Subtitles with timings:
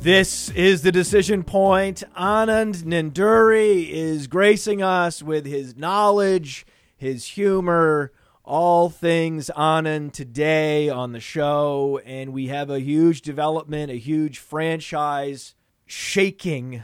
[0.00, 2.02] This is the decision point.
[2.16, 6.64] Anand Nanduri is gracing us with his knowledge,
[6.96, 8.10] his humor,
[8.42, 12.00] all things Anand today on the show.
[12.06, 16.82] And we have a huge development, a huge franchise shaking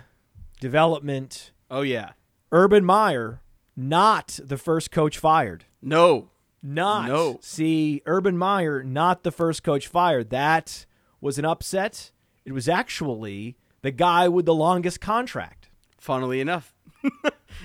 [0.60, 1.52] development.
[1.70, 2.10] Oh yeah.
[2.52, 3.40] Urban Meyer,
[3.74, 5.64] not the first coach fired.
[5.80, 6.28] No.
[6.62, 7.08] Not.
[7.08, 7.38] No.
[7.40, 10.28] See, Urban Meyer, not the first coach fired.
[10.28, 10.84] That
[11.18, 12.12] was an upset.
[12.46, 15.68] It was actually the guy with the longest contract.
[15.98, 16.72] Funnily enough.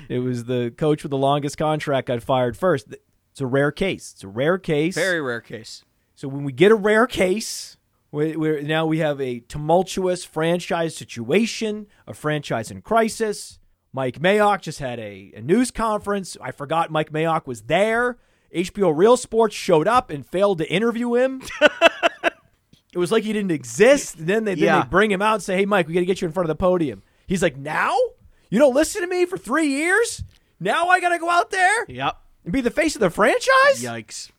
[0.10, 2.88] It was the coach with the longest contract got fired first.
[3.32, 4.14] It's a rare case.
[4.14, 4.96] It's a rare case.
[4.96, 5.84] Very rare case.
[6.16, 7.78] So when we get a rare case,
[8.12, 13.60] we we're, now we have a tumultuous franchise situation, a franchise in crisis.
[13.94, 16.38] Mike Mayock just had a, a news conference.
[16.42, 18.18] I forgot Mike Mayock was there.
[18.56, 21.42] HBO Real Sports showed up and failed to interview him.
[22.94, 24.16] it was like he didn't exist.
[24.26, 24.82] Then they then Yeah.
[24.84, 26.46] they bring him out and say, "Hey, Mike, we got to get you in front
[26.50, 27.96] of the podium." He's like, "Now?
[28.50, 30.24] You don't listen to me for three years?
[30.60, 32.18] Now I got to go out there Yep.
[32.44, 34.30] and be the face of the franchise?" Yikes.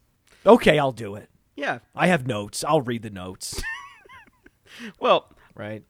[0.45, 1.31] Okay, I'll do it.
[1.57, 1.79] Yeah.
[1.95, 2.63] I have notes.
[2.65, 3.61] I'll read the notes.
[4.99, 5.83] Well, right?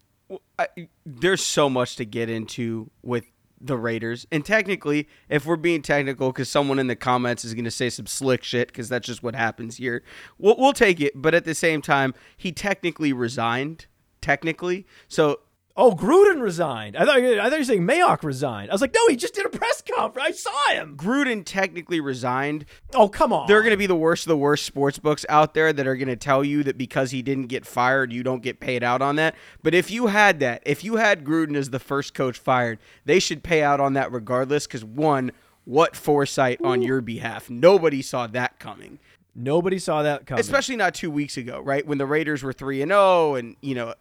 [0.59, 0.67] I,
[1.07, 3.25] there's so much to get into with
[3.65, 4.27] the Raiders.
[4.31, 7.89] And technically, if we're being technical, because someone in the comments is going to say
[7.89, 10.03] some slick shit, because that's just what happens here,
[10.39, 11.13] we'll, we'll take it.
[11.15, 13.87] But at the same time, he technically resigned.
[14.21, 14.87] Technically.
[15.09, 15.41] So
[15.75, 16.97] Oh, Gruden resigned.
[16.97, 18.71] I thought I thought you were saying Mayock resigned.
[18.71, 20.29] I was like, no, he just did a press conference.
[20.29, 20.97] I saw him.
[20.97, 22.67] Gruden technically resigned.
[22.95, 23.47] Oh, come on.
[23.47, 25.97] They're going to be the worst of the worst sports books out there that are
[25.97, 29.01] going to tell you that because he didn't get fired, you don't get paid out
[29.01, 29.35] on that.
[29.63, 33.19] But if you had that, if you had Gruden as the first coach fired, they
[33.19, 34.67] should pay out on that regardless.
[34.67, 35.33] Because one,
[35.65, 37.49] what foresight on your behalf?
[37.49, 38.99] Nobody saw that coming.
[39.35, 40.41] Nobody saw that coming.
[40.41, 41.87] Especially not two weeks ago, right?
[41.87, 43.95] When the Raiders were three and zero, and you know,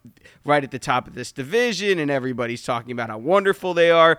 [0.44, 4.18] right at the top of this division, and everybody's talking about how wonderful they are.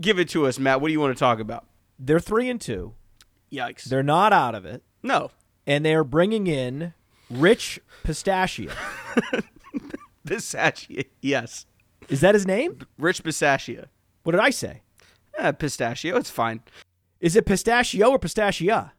[0.00, 0.80] Give it to us, Matt.
[0.80, 1.66] What do you want to talk about?
[1.98, 2.94] they're three and two.
[3.52, 3.84] Yikes!
[3.84, 5.32] They're not out of it, no,
[5.66, 6.94] and they are bringing in
[7.28, 8.72] Rich Pistachio.
[10.26, 11.02] Pistachio.
[11.20, 11.66] Yes,
[12.08, 12.78] Is that his name?
[12.98, 13.86] Rich Pistachio.
[14.22, 14.82] What did I say?
[15.38, 16.60] Eh, pistachio, it's fine.
[17.20, 18.92] Is it pistachio or pistachia?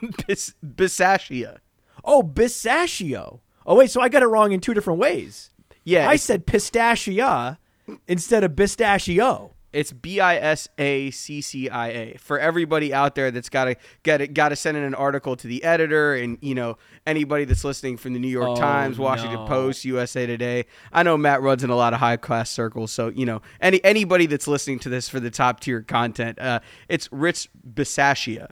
[0.76, 1.58] Pistachio.
[2.04, 3.40] Oh, Bisaccio.
[3.66, 5.50] Oh wait, so I got it wrong in two different ways.
[5.84, 7.58] Yeah, I it's, said pistachia
[8.06, 9.54] instead of pistachio.
[9.72, 12.16] it's B I S A C C I A.
[12.18, 15.34] For everybody out there that's got to get it, got to send in an article
[15.36, 16.78] to the editor, and you know
[17.08, 19.46] anybody that's listening from the New York Oh, Times, Washington no.
[19.46, 20.66] Post, USA Today.
[20.92, 23.82] I know Matt runs in a lot of high class circles, so you know any
[23.84, 28.50] anybody that's listening to this for the top tier content, uh, it's Rich Bisaccia.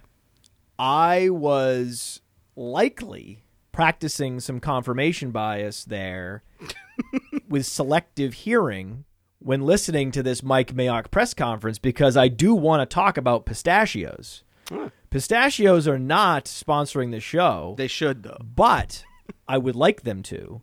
[0.79, 2.21] I was
[2.57, 6.43] likely practicing some confirmation bias there
[7.49, 9.05] with selective hearing
[9.41, 13.47] when listening to this Mike Mayock press conference because I do want to talk about
[13.47, 14.43] pistachios.
[15.11, 18.39] Pistachios are not sponsoring the show, They should though.
[18.43, 19.05] but
[19.47, 20.63] I would like them to.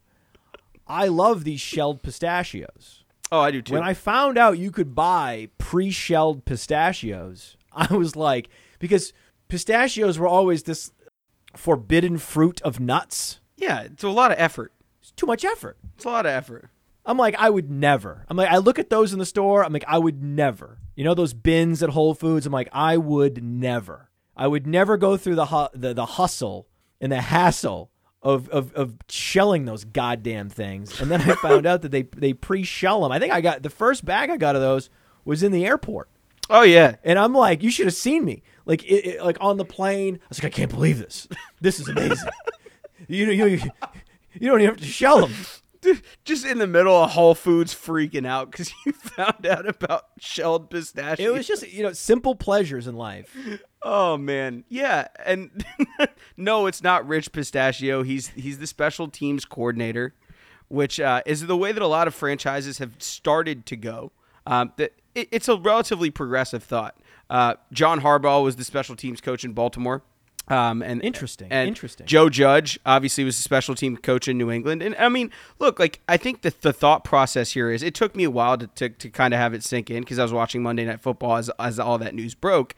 [0.87, 3.03] I love these shelled pistachios.
[3.31, 3.73] Oh, I do too.
[3.75, 8.49] When I found out you could buy pre-shelled pistachios, I was like,
[8.79, 9.13] because
[9.51, 10.93] pistachios were always this
[11.57, 13.41] forbidden fruit of nuts.
[13.57, 14.71] yeah, it's a lot of effort.
[15.01, 15.77] It's too much effort.
[15.95, 16.69] It's a lot of effort.
[17.05, 18.25] I'm like, I would never.
[18.29, 19.65] I'm like, I look at those in the store.
[19.65, 20.77] I'm like, I would never.
[20.95, 22.45] You know those bins at Whole Foods.
[22.45, 24.09] I'm like, I would never.
[24.37, 26.67] I would never go through the hu- the, the hustle
[27.01, 31.01] and the hassle of, of of shelling those goddamn things.
[31.01, 33.11] And then I found out that they they pre-shell them.
[33.11, 34.89] I think I got the first bag I got of those
[35.25, 36.07] was in the airport.
[36.49, 36.95] Oh yeah.
[37.03, 40.19] And I'm like, you should have seen me, like, it, it- like on the plane.
[40.21, 41.27] I was like, I can't believe this.
[41.61, 42.29] This is amazing.
[43.07, 43.59] you, you, you,
[44.33, 45.33] you don't even have to shell them.
[46.25, 50.69] just in the middle of Whole Foods freaking out because you found out about shelled
[50.71, 51.27] pistachio.
[51.31, 53.35] It was just you know simple pleasures in life.
[53.83, 55.63] Oh man, yeah, and
[56.37, 58.01] no, it's not Rich Pistachio.
[58.03, 60.13] He's he's the special teams coordinator,
[60.67, 64.11] which uh, is the way that a lot of franchises have started to go.
[64.47, 66.95] Um, that it, it's a relatively progressive thought.
[67.31, 70.03] Uh, John Harbaugh was the special teams coach in Baltimore.
[70.47, 72.05] Um, and Interesting, and interesting.
[72.07, 75.79] Joe Judge obviously was a special team coach in New England, and I mean, look,
[75.79, 78.67] like I think that the thought process here is it took me a while to
[78.67, 81.37] to, to kind of have it sink in because I was watching Monday Night Football
[81.37, 82.75] as as all that news broke,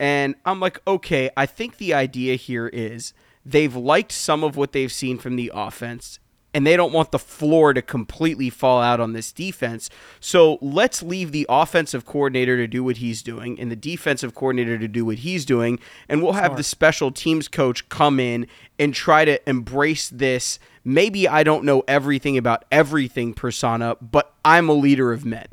[0.00, 3.12] and I'm like, okay, I think the idea here is
[3.46, 6.18] they've liked some of what they've seen from the offense
[6.54, 9.88] and they don't want the floor to completely fall out on this defense.
[10.20, 14.78] So let's leave the offensive coordinator to do what he's doing and the defensive coordinator
[14.78, 15.78] to do what he's doing.
[16.08, 18.46] And we'll have the special teams coach come in
[18.78, 20.58] and try to embrace this.
[20.84, 25.46] Maybe I don't know everything about everything persona, but I'm a leader of men.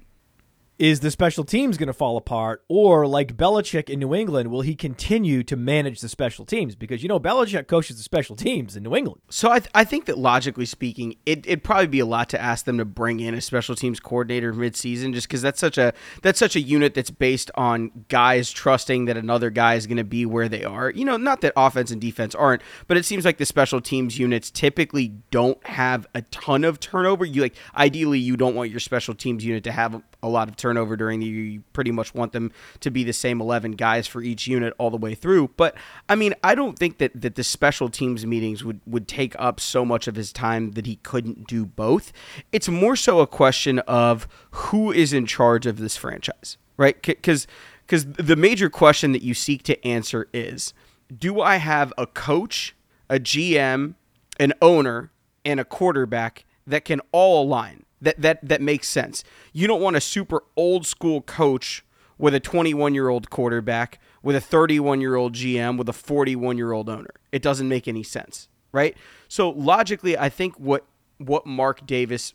[0.80, 4.62] Is the special teams going to fall apart, or like Belichick in New England, will
[4.62, 6.74] he continue to manage the special teams?
[6.74, 9.20] Because you know Belichick coaches the special teams in New England.
[9.30, 12.42] So I, th- I think that logically speaking, it, it'd probably be a lot to
[12.42, 15.92] ask them to bring in a special teams coordinator midseason, just because that's such a
[16.22, 20.06] that's such a unit that's based on guys trusting that another guy is going to
[20.06, 20.92] be where they are.
[20.92, 24.18] You know, not that offense and defense aren't, but it seems like the special teams
[24.18, 27.26] units typically don't have a ton of turnover.
[27.26, 30.56] You like ideally you don't want your special teams unit to have a lot of
[30.56, 31.44] turnover during the year.
[31.44, 32.52] You pretty much want them
[32.82, 35.50] to be the same 11 guys for each unit all the way through.
[35.58, 35.76] But
[36.08, 39.60] I mean, I don't think that, that the special teams meetings would, would take up
[39.60, 42.12] so much of his time that he couldn't do both.
[42.52, 47.02] It's more so a question of who is in charge of this franchise, right?
[47.02, 47.48] Because
[47.86, 50.76] because the major question that you seek to answer is
[51.16, 52.76] do I have a coach,
[53.10, 53.96] a GM,
[54.40, 55.12] an owner,
[55.44, 57.86] and a quarterback that can all align?
[58.02, 59.24] That that that makes sense.
[59.54, 61.84] You don't want a super old school coach
[62.18, 66.58] with a 21 year old quarterback, with a 31 year old GM, with a 41
[66.58, 67.14] year old owner.
[67.32, 68.96] It doesn't make any sense, right?
[69.28, 70.86] So logically, I think what
[71.18, 72.34] what Mark Davis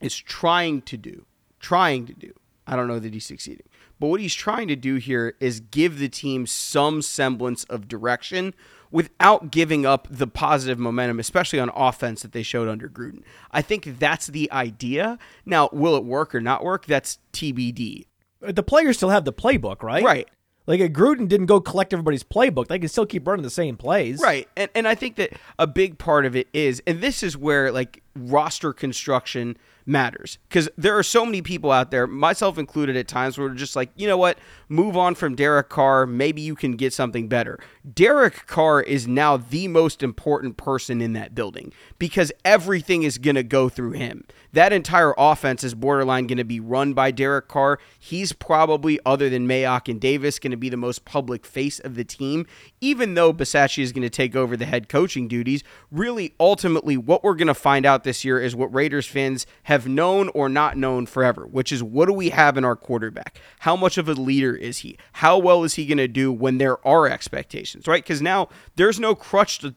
[0.00, 1.24] is trying to do,
[1.60, 2.32] trying to do,
[2.66, 3.66] I don't know that he's succeeding,
[3.98, 8.54] but what he's trying to do here is give the team some semblance of direction
[8.90, 13.22] without giving up the positive momentum, especially on offense that they showed under Gruden.
[13.50, 15.18] I think that's the idea.
[15.44, 16.86] Now, will it work or not work?
[16.86, 18.06] That's TBD.
[18.40, 20.04] The players still have the playbook, right?
[20.04, 20.28] Right.
[20.66, 22.68] Like a Gruden didn't go collect everybody's playbook.
[22.68, 24.20] They can still keep running the same plays.
[24.20, 24.48] Right.
[24.56, 27.70] And and I think that a big part of it is and this is where
[27.70, 33.06] like roster construction matters because there are so many people out there, myself included, at
[33.06, 36.06] times where we're just like, you know what, move on from Derek Carr.
[36.06, 37.58] Maybe you can get something better.
[37.94, 43.36] Derek Carr is now the most important person in that building because everything is going
[43.36, 44.24] to go through him.
[44.52, 47.78] That entire offense is borderline going to be run by Derek Carr.
[47.98, 51.94] He's probably, other than Mayock and Davis, going to be the most public face of
[51.94, 52.46] the team.
[52.80, 57.22] Even though Bisaccia is going to take over the head coaching duties, really, ultimately, what
[57.22, 60.78] we're going to find out this year is what Raiders fans have known or not
[60.78, 63.38] known forever, which is what do we have in our quarterback?
[63.58, 64.96] How much of a leader is he?
[65.14, 68.02] How well is he going to do when there are expectations, right?
[68.02, 69.74] Because now there's no crutch to.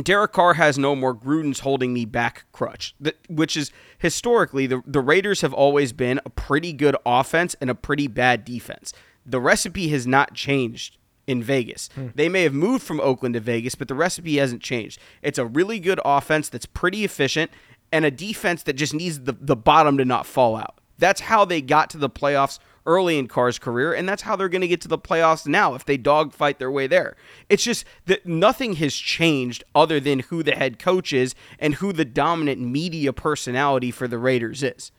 [0.00, 2.94] Derek Carr has no more Gruden's holding me back crutch,
[3.28, 7.74] which is historically the, the Raiders have always been a pretty good offense and a
[7.74, 8.92] pretty bad defense.
[9.26, 10.98] The recipe has not changed
[11.28, 11.90] in Vegas.
[11.94, 12.08] Hmm.
[12.14, 14.98] They may have moved from Oakland to Vegas, but the recipe hasn't changed.
[15.22, 17.50] It's a really good offense that's pretty efficient
[17.92, 20.80] and a defense that just needs the, the bottom to not fall out.
[20.98, 24.48] That's how they got to the playoffs early in Carr's career, and that's how they're
[24.48, 27.14] going to get to the playoffs now if they dogfight their way there.
[27.50, 31.92] It's just that nothing has changed other than who the head coach is and who
[31.92, 34.90] the dominant media personality for the Raiders is.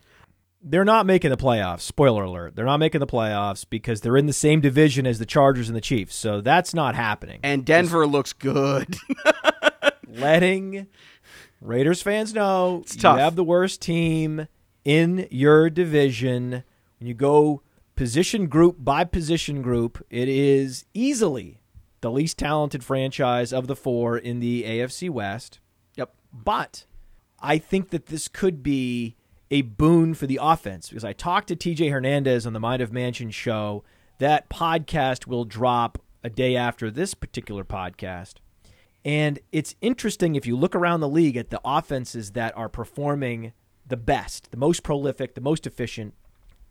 [0.62, 1.82] They're not making the playoffs.
[1.82, 2.56] Spoiler alert.
[2.56, 5.76] They're not making the playoffs because they're in the same division as the Chargers and
[5.76, 6.16] the Chiefs.
[6.16, 7.40] So that's not happening.
[7.44, 8.98] And Denver it's looks good.
[10.08, 10.88] letting
[11.62, 13.18] Raiders fans know it's tough.
[13.18, 14.48] you have the worst team
[14.86, 16.64] in your division.
[17.00, 17.62] When you go
[17.96, 21.60] position group by position group, it is easily
[22.02, 25.60] the least talented franchise of the four in the AFC West.
[25.96, 26.14] Yep.
[26.32, 26.86] But
[27.42, 29.16] I think that this could be
[29.52, 32.94] a boon for the offense because I talked to TJ Hernandez on the Mind of
[32.94, 33.84] Mansion show.
[34.20, 38.36] That podcast will drop a day after this particular podcast.
[39.06, 43.54] And it's interesting if you look around the league at the offenses that are performing
[43.88, 46.14] the best, the most prolific, the most efficient,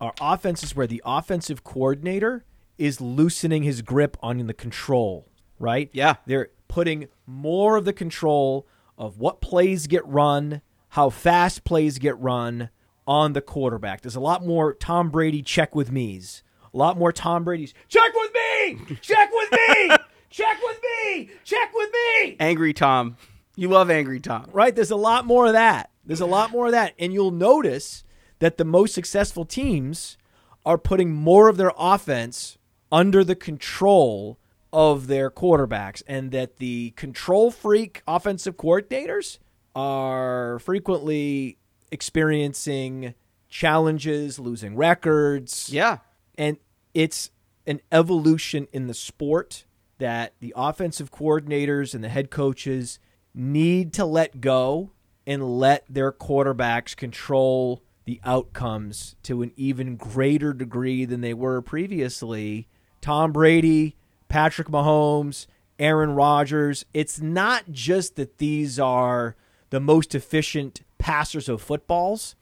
[0.00, 2.44] are offenses where the offensive coordinator
[2.76, 5.26] is loosening his grip on the control,
[5.58, 5.90] right?
[5.92, 6.16] Yeah.
[6.26, 8.66] They're putting more of the control
[8.97, 12.71] of what plays get run, how fast plays get run
[13.07, 14.02] on the quarterback.
[14.02, 16.42] There's a lot more Tom Brady check with me's.
[16.73, 19.97] A lot more Tom Brady's check with me, check with me,
[20.30, 22.37] check with me, check with me.
[22.38, 23.16] Angry Tom.
[23.57, 24.49] You love Angry Tom.
[24.52, 24.75] Right?
[24.75, 25.90] There's a lot more of that.
[26.04, 26.95] There's a lot more of that.
[26.99, 28.04] And you'll notice
[28.38, 30.16] that the most successful teams
[30.64, 32.59] are putting more of their offense
[32.92, 34.38] under the control
[34.73, 39.38] of their quarterbacks, and that the control freak offensive coordinators
[39.78, 41.56] are frequently
[41.92, 43.14] experiencing
[43.49, 45.70] challenges, losing records.
[45.73, 45.99] Yeah.
[46.37, 46.56] And
[46.94, 47.30] it's
[47.64, 49.66] an evolution in the sport
[49.99, 52.99] that the offensive coordinators and the head coaches
[53.32, 54.90] need to let go
[55.28, 61.62] and let their quarterbacks control the outcomes to an even greater degree than they were
[61.62, 62.66] previously.
[63.00, 63.94] Tom Brady,
[64.28, 65.47] Patrick Mahomes,
[65.78, 69.37] Aaron Rodgers, it's not just that these are
[69.70, 72.34] the most efficient passers of footballs,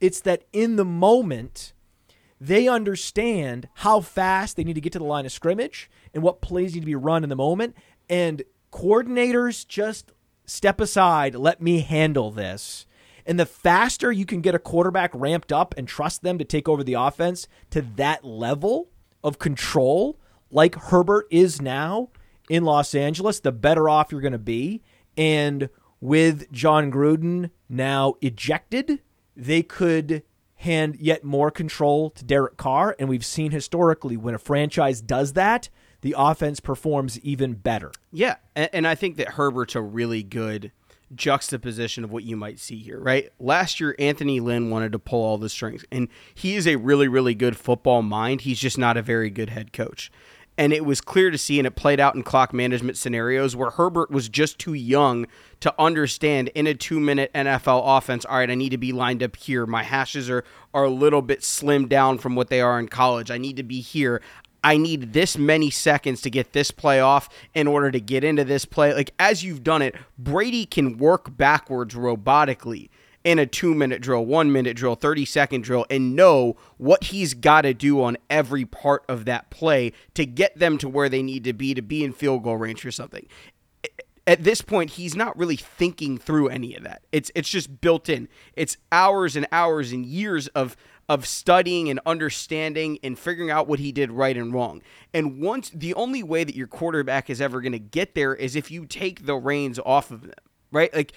[0.00, 1.72] it's that in the moment,
[2.40, 6.40] they understand how fast they need to get to the line of scrimmage and what
[6.40, 7.74] plays need to be run in the moment.
[8.08, 8.42] And
[8.72, 10.12] coordinators just
[10.44, 12.86] step aside, let me handle this.
[13.24, 16.68] And the faster you can get a quarterback ramped up and trust them to take
[16.68, 18.88] over the offense to that level
[19.24, 20.20] of control,
[20.50, 22.10] like Herbert is now
[22.48, 24.82] in Los Angeles, the better off you're going to be.
[25.16, 25.68] And
[26.06, 29.00] with Jon Gruden now ejected,
[29.36, 30.22] they could
[30.54, 32.94] hand yet more control to Derek Carr.
[33.00, 35.68] And we've seen historically when a franchise does that,
[36.02, 37.90] the offense performs even better.
[38.12, 38.36] Yeah.
[38.54, 40.70] And, I think that Herbert's a really good
[41.12, 43.32] juxtaposition of what you might see here, right?
[43.40, 47.08] Last year, Anthony Lynn wanted to pull all the strings, and he is a really,
[47.08, 48.42] really good football mind.
[48.42, 50.12] He's just not a very good head coach.
[50.58, 53.70] And it was clear to see, and it played out in clock management scenarios where
[53.70, 55.26] Herbert was just too young
[55.60, 59.22] to understand in a two minute NFL offense, all right, I need to be lined
[59.22, 59.66] up here.
[59.66, 63.30] My hashes are, are a little bit slimmed down from what they are in college.
[63.30, 64.22] I need to be here.
[64.64, 68.42] I need this many seconds to get this play off in order to get into
[68.42, 68.92] this play.
[68.94, 72.88] Like, as you've done it, Brady can work backwards robotically
[73.26, 77.34] in a two minute drill, one minute drill, 30 second drill, and know what he's
[77.34, 81.24] got to do on every part of that play to get them to where they
[81.24, 83.26] need to be to be in field goal range or something.
[84.28, 87.02] At this point, he's not really thinking through any of that.
[87.10, 88.28] It's it's just built in.
[88.54, 90.76] It's hours and hours and years of
[91.08, 94.82] of studying and understanding and figuring out what he did right and wrong.
[95.12, 98.54] And once the only way that your quarterback is ever going to get there is
[98.54, 100.34] if you take the reins off of them,
[100.70, 100.94] right?
[100.94, 101.12] Like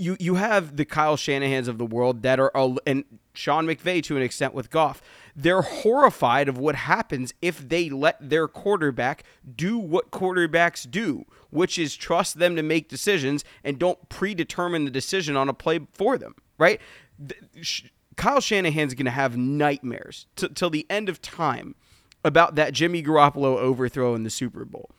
[0.00, 2.50] you you have the Kyle Shanahans of the world that are
[2.86, 3.04] and
[3.34, 5.02] Sean McVay to an extent with Goff.
[5.36, 9.24] They're horrified of what happens if they let their quarterback
[9.56, 14.90] do what quarterbacks do, which is trust them to make decisions and don't predetermine the
[14.90, 16.80] decision on a play for them, right?
[18.16, 21.74] Kyle Shanahan's going to have nightmares t- till the end of time
[22.24, 24.90] about that Jimmy Garoppolo overthrow in the Super Bowl.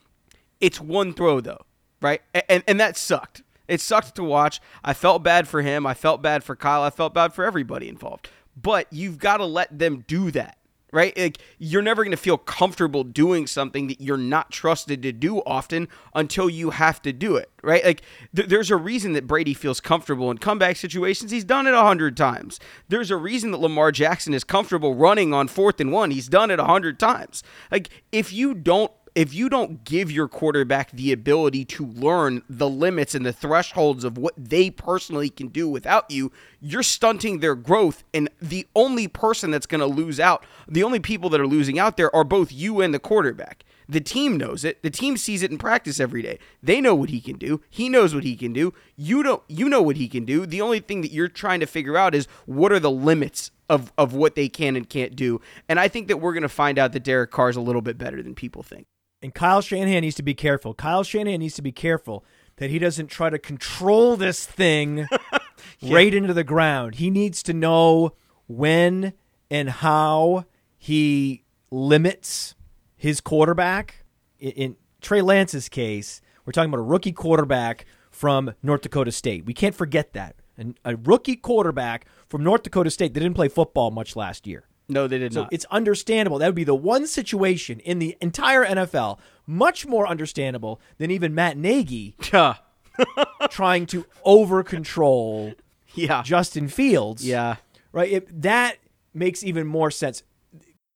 [0.60, 1.66] It's one throw though,
[2.02, 2.22] right?
[2.36, 3.42] And, and and that sucked.
[3.72, 4.60] It sucked to watch.
[4.84, 5.88] I felt bad for him.
[5.88, 6.84] I felt bad for Kyle.
[6.84, 8.30] I felt bad for everybody involved.
[8.62, 10.58] But you've got to let them do that
[10.92, 11.18] right?
[11.18, 15.40] Like you're never going to feel comfortable doing something that you're not trusted to do
[15.44, 17.84] often until you have to do it, right?
[17.84, 18.02] Like
[18.36, 21.32] th- there's a reason that Brady feels comfortable in comeback situations.
[21.32, 22.60] He's done it a hundred times.
[22.90, 26.12] There's a reason that Lamar Jackson is comfortable running on fourth and one.
[26.12, 27.44] He's done it a hundred times.
[27.72, 32.70] Like if you don't if you don't give your quarterback the ability to learn the
[32.70, 37.56] limits and the thresholds of what they personally can do without you, you're stunting their
[37.56, 38.04] growth.
[38.14, 41.78] And the only person that's going to lose out, the only people that are losing
[41.78, 43.66] out there are both you and the quarterback.
[43.90, 44.82] The team knows it.
[44.84, 46.40] The team sees it in practice every day.
[46.64, 47.62] They know what he can do.
[47.70, 48.74] He knows what he can do.
[48.96, 50.46] You don't you know what he can do.
[50.46, 53.92] The only thing that you're trying to figure out is what are the limits of
[53.98, 55.42] of what they can and can't do.
[55.68, 57.82] And I think that we're going to find out that Derek Carr is a little
[57.82, 58.88] bit better than people think.
[59.22, 60.74] And Kyle Shanahan needs to be careful.
[60.74, 62.26] Kyle Shanahan needs to be careful
[62.58, 65.08] that he doesn't try to control this thing
[65.80, 65.96] yeah.
[65.96, 66.96] right into the ground.
[66.96, 68.14] He needs to know
[68.48, 69.14] when
[69.50, 70.46] and how
[70.78, 72.56] he limits
[72.96, 74.04] his quarterback.
[74.40, 79.46] In, in Trey Lance's case, we're talking about a rookie quarterback from North Dakota State.
[79.46, 80.36] We can't forget that.
[80.58, 84.68] And a rookie quarterback from North Dakota State that didn't play football much last year.
[84.92, 85.54] No, they did so not.
[85.54, 86.38] It's understandable.
[86.40, 91.34] That would be the one situation in the entire NFL, much more understandable than even
[91.34, 92.16] Matt Nagy
[93.50, 95.54] trying to over control
[95.96, 96.24] yeah.
[96.24, 97.26] Justin Fields.
[97.26, 97.58] Yeah.
[97.92, 98.12] Right?
[98.12, 98.78] It, that
[99.14, 100.24] makes even more sense.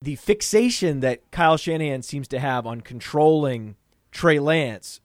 [0.02, 3.76] The fixation that Kyle Shanahan seems to have on controlling
[4.10, 5.00] Trey Lance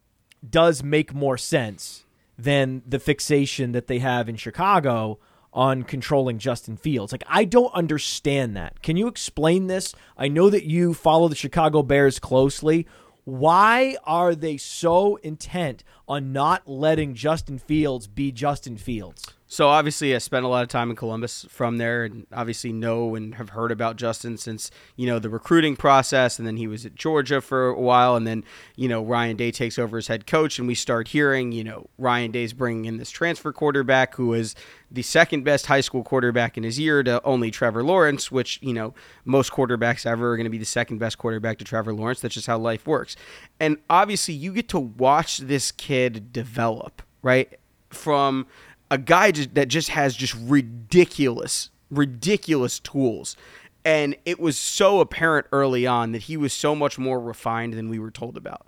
[0.47, 2.05] does make more sense
[2.37, 5.19] than the fixation that they have in Chicago
[5.53, 7.11] on controlling Justin Fields.
[7.11, 8.81] Like, I don't understand that.
[8.81, 9.93] Can you explain this?
[10.17, 12.87] I know that you follow the Chicago Bears closely.
[13.23, 19.25] Why are they so intent on not letting Justin Fields be Justin Fields?
[19.51, 23.15] So obviously, I spent a lot of time in Columbus from there, and obviously know
[23.15, 26.85] and have heard about Justin since you know the recruiting process, and then he was
[26.85, 28.45] at Georgia for a while, and then
[28.77, 31.89] you know Ryan Day takes over as head coach, and we start hearing you know
[31.97, 34.55] Ryan Day's bringing in this transfer quarterback who is
[34.89, 38.73] the second best high school quarterback in his year to only Trevor Lawrence, which you
[38.73, 38.93] know
[39.25, 42.21] most quarterbacks ever are going to be the second best quarterback to Trevor Lawrence.
[42.21, 43.17] That's just how life works,
[43.59, 47.59] and obviously you get to watch this kid develop right?
[47.89, 48.47] From
[48.91, 53.35] a guy just, that just has just ridiculous, ridiculous tools.
[53.83, 57.89] And it was so apparent early on that he was so much more refined than
[57.89, 58.67] we were told about.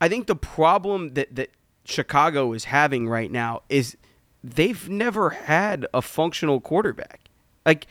[0.00, 1.50] I think the problem that, that
[1.86, 3.96] Chicago is having right now is
[4.44, 7.20] they've never had a functional quarterback.
[7.64, 7.86] Like,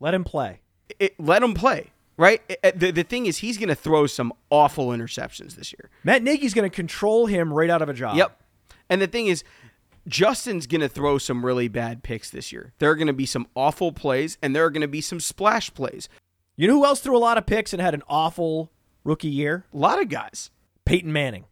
[0.00, 0.60] let him play.
[0.98, 1.92] It, let him play.
[2.16, 2.40] Right.
[2.74, 5.90] The, the thing is, he's going to throw some awful interceptions this year.
[6.04, 8.16] Matt Nagy's going to control him right out of a job.
[8.16, 8.40] Yep.
[8.88, 9.44] And the thing is,
[10.06, 12.72] Justin's going to throw some really bad picks this year.
[12.78, 15.20] There are going to be some awful plays, and there are going to be some
[15.20, 16.08] splash plays.
[16.56, 18.70] You know who else threw a lot of picks and had an awful
[19.04, 19.64] rookie year?
[19.72, 20.50] A lot of guys.
[20.84, 21.44] Peyton Manning.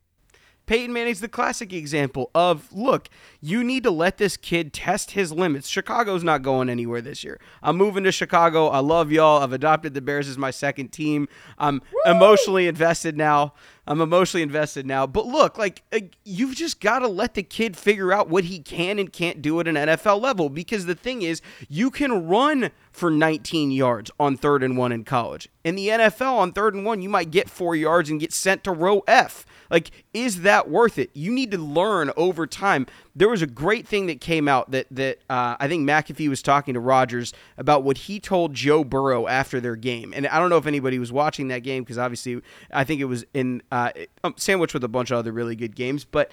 [0.71, 3.09] Peyton Manning's the classic example of look,
[3.40, 5.66] you need to let this kid test his limits.
[5.69, 7.40] Chicago's not going anywhere this year.
[7.61, 8.69] I'm moving to Chicago.
[8.69, 9.42] I love y'all.
[9.42, 11.26] I've adopted the Bears as my second team.
[11.59, 12.12] I'm Woo!
[12.12, 13.54] emotionally invested now.
[13.87, 15.06] I'm emotionally invested now.
[15.06, 15.82] But look, like
[16.25, 19.58] you've just got to let the kid figure out what he can and can't do
[19.60, 24.37] at an NFL level because the thing is, you can run for 19 yards on
[24.37, 25.49] third and 1 in college.
[25.64, 28.64] In the NFL on third and 1, you might get 4 yards and get sent
[28.64, 29.46] to row F.
[29.70, 31.10] Like, is that worth it?
[31.14, 32.87] You need to learn over time.
[33.14, 36.43] There was a great thing that came out that that uh, I think McAfee was
[36.43, 40.50] talking to Rodgers about what he told Joe Burrow after their game, and I don't
[40.50, 42.40] know if anybody was watching that game because obviously
[42.73, 43.90] I think it was in uh,
[44.23, 46.31] um, sandwiched with a bunch of other really good games, but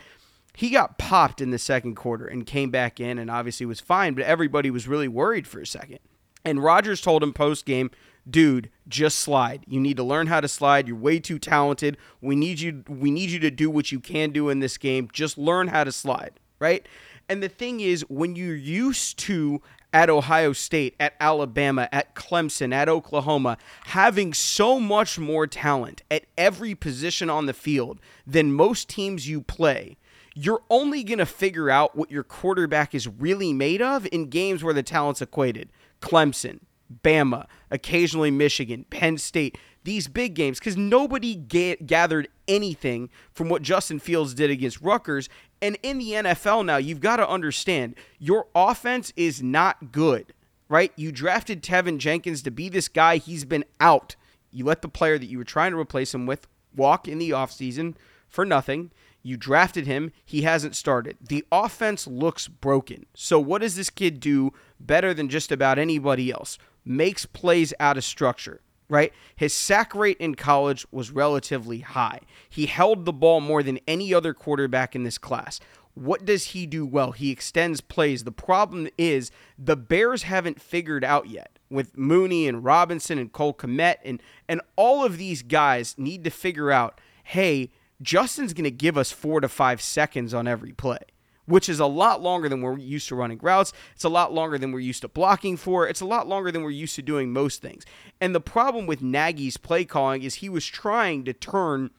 [0.57, 4.15] he got popped in the second quarter and came back in and obviously was fine,
[4.15, 5.99] but everybody was really worried for a second.
[6.43, 7.91] And Rodgers told him post game,
[8.27, 9.65] dude, just slide.
[9.67, 10.87] You need to learn how to slide.
[10.87, 11.95] You're way too talented.
[12.21, 15.09] We need you we need you to do what you can do in this game.
[15.13, 16.87] Just learn how to slide, right?
[17.29, 19.61] And the thing is when you're used to
[19.93, 26.25] at Ohio State, at Alabama, at Clemson, at Oklahoma, having so much more talent at
[26.37, 29.97] every position on the field than most teams you play,
[30.35, 34.63] you're only going to figure out what your quarterback is really made of in games
[34.63, 35.69] where the talent's equated.
[35.99, 36.59] Clemson,
[37.03, 43.61] Bama, occasionally Michigan, Penn State, these big games, because nobody ga- gathered anything from what
[43.61, 45.29] Justin Fields did against Rutgers.
[45.61, 50.33] And in the NFL now, you've got to understand your offense is not good,
[50.69, 50.91] right?
[50.95, 54.15] You drafted Teven Jenkins to be this guy, he's been out.
[54.51, 57.31] You let the player that you were trying to replace him with walk in the
[57.31, 57.95] offseason
[58.27, 58.91] for nothing.
[59.23, 60.11] You drafted him.
[60.23, 61.17] He hasn't started.
[61.19, 63.07] The offense looks broken.
[63.13, 66.57] So, what does this kid do better than just about anybody else?
[66.85, 69.13] Makes plays out of structure, right?
[69.35, 72.21] His sack rate in college was relatively high.
[72.49, 75.59] He held the ball more than any other quarterback in this class.
[75.93, 77.11] What does he do well?
[77.11, 78.23] He extends plays.
[78.23, 83.53] The problem is the Bears haven't figured out yet with Mooney and Robinson and Cole
[83.53, 87.71] Kmet and and all of these guys need to figure out, hey,
[88.01, 90.99] Justin's going to give us four to five seconds on every play,
[91.47, 93.73] which is a lot longer than we're used to running routes.
[93.95, 95.87] It's a lot longer than we're used to blocking for.
[95.87, 97.85] It's a lot longer than we're used to doing most things.
[98.21, 101.89] And the problem with Nagy's play calling is he was trying to turn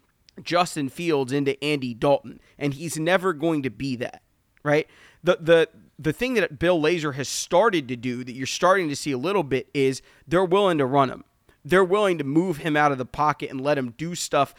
[0.43, 4.23] Justin Fields into Andy Dalton, and he's never going to be that,
[4.63, 4.87] right?
[5.25, 8.95] The the the thing that Bill Lazor has started to do that you're starting to
[8.95, 11.25] see a little bit is they're willing to run him
[11.65, 14.55] they're willing to move him out of the pocket and let him do stuff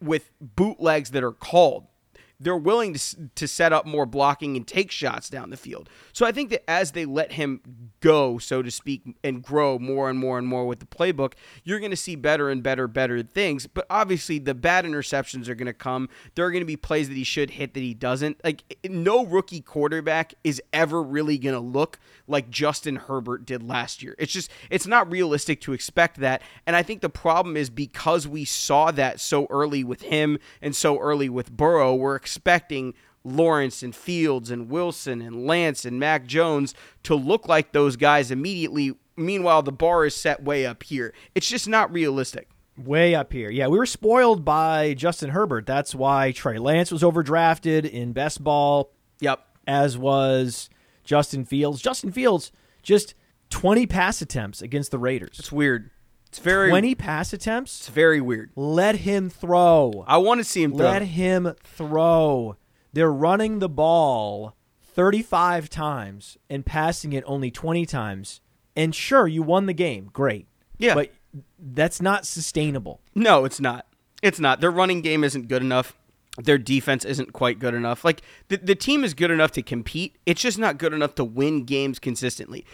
[0.00, 1.86] with bootlegs that are called
[2.38, 5.88] they're willing to, to set up more blocking and take shots down the field.
[6.12, 7.60] So I think that as they let him
[8.00, 11.32] go, so to speak, and grow more and more and more with the playbook,
[11.64, 13.66] you're going to see better and better, better things.
[13.66, 16.08] But obviously, the bad interceptions are going to come.
[16.34, 18.42] There are going to be plays that he should hit that he doesn't.
[18.44, 24.02] Like, no rookie quarterback is ever really going to look like Justin Herbert did last
[24.02, 24.14] year.
[24.18, 26.42] It's just, it's not realistic to expect that.
[26.66, 30.74] And I think the problem is because we saw that so early with him and
[30.74, 36.26] so early with Burrow, we're expecting Lawrence and Fields and Wilson and Lance and Mac
[36.26, 38.94] Jones to look like those guys immediately.
[39.16, 41.12] Meanwhile, the bar is set way up here.
[41.34, 42.48] It's just not realistic.
[42.76, 43.50] Way up here.
[43.50, 45.64] Yeah, we were spoiled by Justin Herbert.
[45.64, 48.92] That's why Trey Lance was overdrafted in best ball.
[49.20, 49.40] Yep.
[49.66, 50.68] as was
[51.06, 51.80] Justin Fields.
[51.80, 53.14] Justin Fields just
[53.50, 55.38] 20 pass attempts against the Raiders.
[55.38, 55.90] It's weird.
[56.28, 57.80] It's very 20 pass attempts?
[57.80, 58.50] It's very weird.
[58.56, 60.04] Let him throw.
[60.06, 60.86] I want to see him throw.
[60.86, 62.56] Let him throw.
[62.92, 68.40] They're running the ball 35 times and passing it only 20 times.
[68.74, 70.10] And sure, you won the game.
[70.12, 70.46] Great.
[70.78, 70.94] Yeah.
[70.94, 71.12] But
[71.58, 73.00] that's not sustainable.
[73.14, 73.86] No, it's not.
[74.22, 74.60] It's not.
[74.60, 75.96] Their running game isn't good enough.
[76.42, 78.04] Their defense isn't quite good enough.
[78.04, 80.16] Like the, the team is good enough to compete.
[80.26, 82.64] It's just not good enough to win games consistently.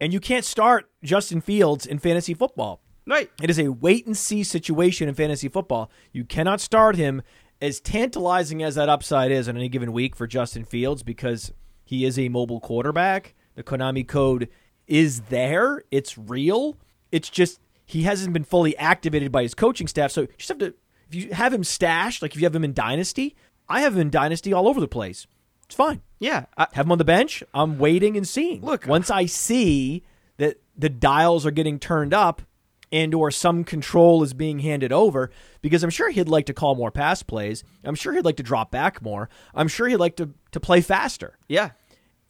[0.00, 2.80] And you can't start Justin Fields in fantasy football.
[3.06, 3.30] Right.
[3.42, 5.90] It is a wait and see situation in fantasy football.
[6.12, 7.22] You cannot start him
[7.60, 11.52] as tantalizing as that upside is on any given week for Justin Fields because
[11.84, 13.34] he is a mobile quarterback.
[13.54, 14.48] The Konami code
[14.86, 15.82] is there.
[15.90, 16.76] It's real.
[17.10, 20.10] It's just he hasn't been fully activated by his coaching staff.
[20.10, 20.74] So you just have to
[21.12, 23.36] if you have him stashed, like if you have him in Dynasty,
[23.68, 25.26] I have him in Dynasty all over the place.
[25.66, 26.02] It's fine.
[26.18, 26.46] Yeah.
[26.56, 27.42] I, Have him on the bench.
[27.54, 28.60] I'm waiting and seeing.
[28.62, 30.02] Look- once I see
[30.36, 32.42] that the dials are getting turned up
[32.90, 35.30] and or some control is being handed over,
[35.62, 37.64] because I'm sure he'd like to call more pass plays.
[37.84, 39.30] I'm sure he'd like to drop back more.
[39.54, 41.38] I'm sure he'd like to to play faster.
[41.48, 41.70] yeah.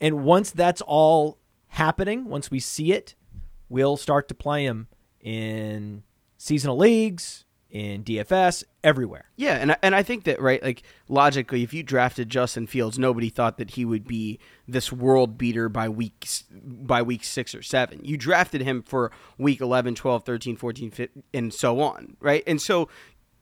[0.01, 3.15] And once that's all happening, once we see it,
[3.69, 4.89] we'll start to play him
[5.21, 6.03] in
[6.39, 9.25] seasonal leagues, in DFS, everywhere.
[9.35, 12.99] Yeah, and I, and I think that right, like logically, if you drafted Justin Fields,
[12.99, 17.63] nobody thought that he would be this world beater by week by week 6 or
[17.63, 18.05] 7.
[18.05, 22.45] You drafted him for week 11, 12, 13, 14, 15, and so on, right?
[22.47, 22.91] And so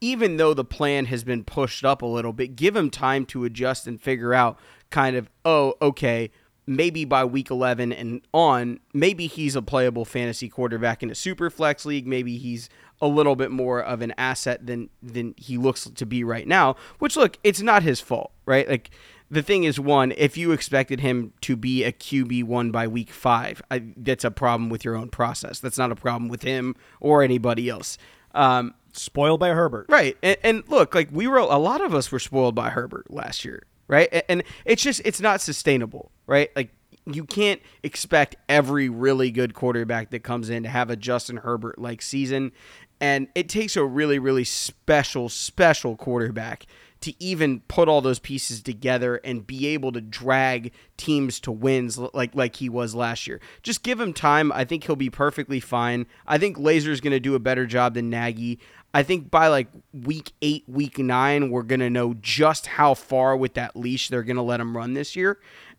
[0.00, 3.44] even though the plan has been pushed up a little bit, give him time to
[3.44, 4.58] adjust and figure out
[4.90, 6.30] kind of, oh, okay,
[6.66, 11.50] maybe by week 11 and on, maybe he's a playable fantasy quarterback in a super
[11.50, 12.06] flex league.
[12.06, 12.68] Maybe he's
[13.00, 16.76] a little bit more of an asset than than he looks to be right now.
[16.98, 18.68] Which look, it's not his fault, right?
[18.68, 18.90] Like
[19.30, 23.10] the thing is, one, if you expected him to be a QB one by week
[23.10, 25.60] five, I, that's a problem with your own process.
[25.60, 27.96] That's not a problem with him or anybody else.
[28.34, 29.86] Um, Spoiled by Herbert.
[29.88, 30.16] Right.
[30.20, 33.44] And, and look, like we were, a lot of us were spoiled by Herbert last
[33.44, 34.08] year, right?
[34.10, 36.50] And, and it's just, it's not sustainable, right?
[36.56, 36.70] Like
[37.06, 41.78] you can't expect every really good quarterback that comes in to have a Justin Herbert
[41.78, 42.52] like season.
[43.00, 46.66] And it takes a really, really special, special quarterback
[47.00, 51.98] to even put all those pieces together and be able to drag teams to wins
[51.98, 53.40] like like he was last year.
[53.62, 54.52] Just give him time.
[54.52, 56.06] I think he'll be perfectly fine.
[56.26, 58.60] I think Lazor's going to do a better job than Nagy.
[58.92, 63.36] I think by like week 8, week 9, we're going to know just how far
[63.36, 65.38] with that leash they're going to let him run this year.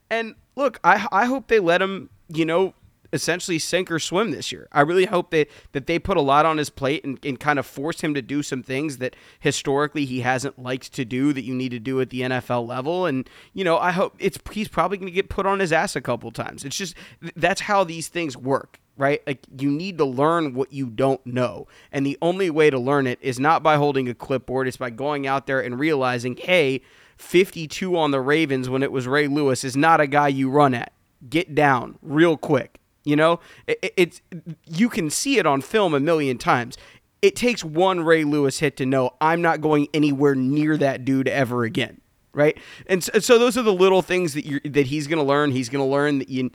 [0.10, 2.74] And look, I I hope they let him, you know,
[3.14, 4.68] essentially sink or swim this year.
[4.72, 7.60] I really hope that that they put a lot on his plate and, and kind
[7.60, 11.44] of force him to do some things that historically he hasn't liked to do that
[11.44, 13.06] you need to do at the NFL level.
[13.06, 15.96] And you know, I hope it's he's probably going to get put on his ass
[15.96, 16.64] a couple times.
[16.64, 16.96] It's just
[17.36, 18.80] that's how these things work.
[18.98, 19.26] Right?
[19.26, 21.66] Like you need to learn what you don't know.
[21.92, 24.92] And the only way to learn it is not by holding a clipboard, it's by
[24.92, 26.82] going out there and realizing, hey,
[27.18, 30.74] 52 on the Ravens when it was Ray Lewis is not a guy you run
[30.74, 30.94] at.
[31.28, 32.81] Get down real quick.
[33.04, 34.22] You know, it, it's
[34.68, 36.78] you can see it on film a million times.
[37.22, 41.28] It takes one Ray Lewis hit to know I'm not going anywhere near that dude
[41.28, 42.02] ever again,
[42.34, 42.58] right?
[42.88, 45.52] And so, so those are the little things that you that he's going to learn.
[45.52, 46.52] He's going to learn that you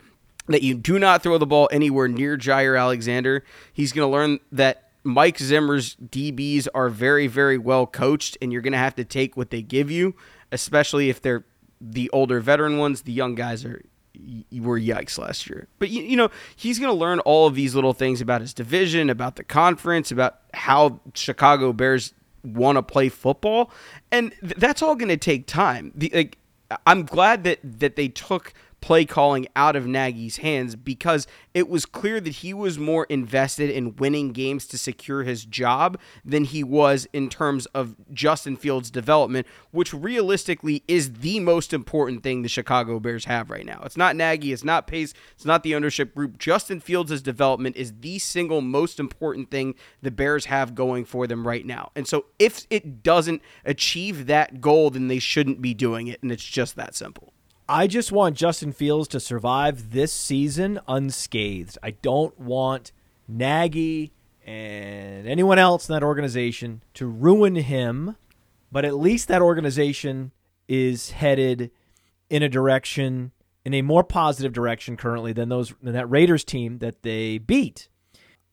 [0.47, 3.45] that you do not throw the ball anywhere near Jaire Alexander.
[3.73, 8.63] He's going to learn that Mike Zimmer's DBs are very very well coached, and you're
[8.63, 10.15] going to have to take what they give you,
[10.53, 11.45] especially if they're
[11.81, 13.03] the older veteran ones.
[13.03, 13.83] The young guys are
[14.53, 15.69] were yikes last year.
[15.79, 18.55] But you, you know, he's going to learn all of these little things about his
[18.55, 22.13] division, about the conference, about how Chicago Bears
[22.45, 23.71] want to play football,
[24.13, 25.93] and th- that's all going to take time.
[25.95, 26.39] The, like,
[26.87, 28.53] I'm glad that that they took
[28.87, 33.69] play calling out of Nagy's hands because it was clear that he was more invested
[33.69, 38.89] in winning games to secure his job than he was in terms of Justin Fields'
[38.89, 43.83] development, which realistically is the most important thing the Chicago Bears have right now.
[43.85, 46.39] It's not Nagy, it's not Pace, it's not the ownership group.
[46.39, 51.45] Justin Fields' development is the single most important thing the Bears have going for them
[51.45, 51.91] right now.
[51.97, 56.31] And so if it doesn't achieve that goal, then they shouldn't be doing it, and
[56.31, 57.33] it's just that simple.
[57.69, 61.77] I just want Justin Fields to survive this season unscathed.
[61.83, 62.93] I don't want
[63.27, 64.13] Nagy
[64.45, 68.15] and anyone else in that organization to ruin him,
[68.71, 70.31] but at least that organization
[70.69, 71.73] is headed
[72.31, 73.33] in a direction
[73.65, 77.89] in a more positive direction currently than those than that Raiders team that they beat.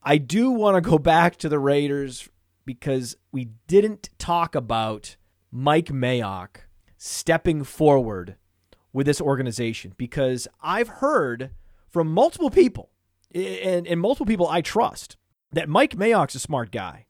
[0.02, 2.30] I do want to go back to the Raiders
[2.65, 5.17] because we didn't talk about
[5.52, 6.62] Mike Mayock
[6.97, 8.38] stepping forward
[8.93, 11.49] with this organization because I've heard
[11.89, 12.91] from multiple people
[13.34, 15.17] and, and multiple people I trust
[15.51, 17.06] that Mike Mayock's a smart guy,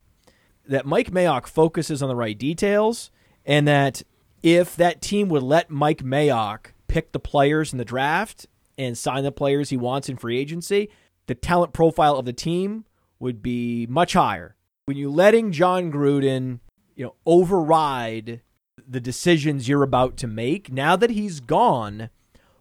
[0.68, 3.12] that Mike Mayock focuses on the right details,
[3.46, 4.04] and that
[4.42, 9.24] if that team would let Mike Mayock pick the players in the draft and sign
[9.24, 10.90] the players he wants in free agency,
[11.28, 12.86] the talent profile of the team
[13.20, 14.56] would be much higher.
[14.86, 16.60] When you're letting Jon Gruden,
[16.96, 18.42] you know, override
[18.88, 22.10] the decisions you're about to make, now that he's gone,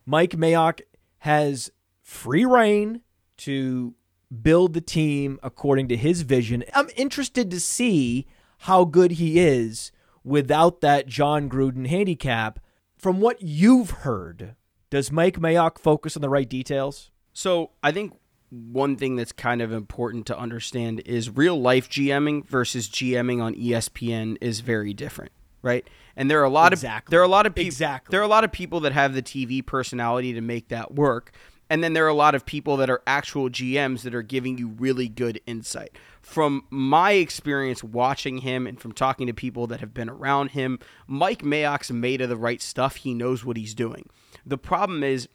[0.05, 0.81] Mike Mayock
[1.18, 1.70] has
[2.03, 3.01] free rein
[3.38, 3.94] to
[4.42, 6.64] build the team according to his vision.
[6.75, 8.27] I'm interested to see
[8.59, 9.92] how good he is
[10.25, 12.59] without that Jon Gruden handicap.
[12.96, 14.55] From what you've heard,
[14.90, 17.11] does Mike Mayock focus on the right details?
[17.33, 18.14] So I think
[18.51, 23.55] one thing that's kind of important to understand is real life GMing versus GMing on
[23.55, 25.88] ESPN is very different, right?
[26.16, 27.09] And there are a lot Exactly.
[27.09, 28.11] of there are a lot of people Exactly.
[28.12, 31.33] there are a lot of people that have the TV personality to make that work.
[31.70, 34.59] And then there are a lot of people that are actual GMs that are giving
[34.59, 35.96] you really good insight.
[36.20, 40.79] From my experience watching him and from talking to people that have been around him,
[41.07, 42.96] Mike Mayock's made of the right stuff.
[42.96, 44.11] He knows what he's doing.
[44.44, 45.29] The problem is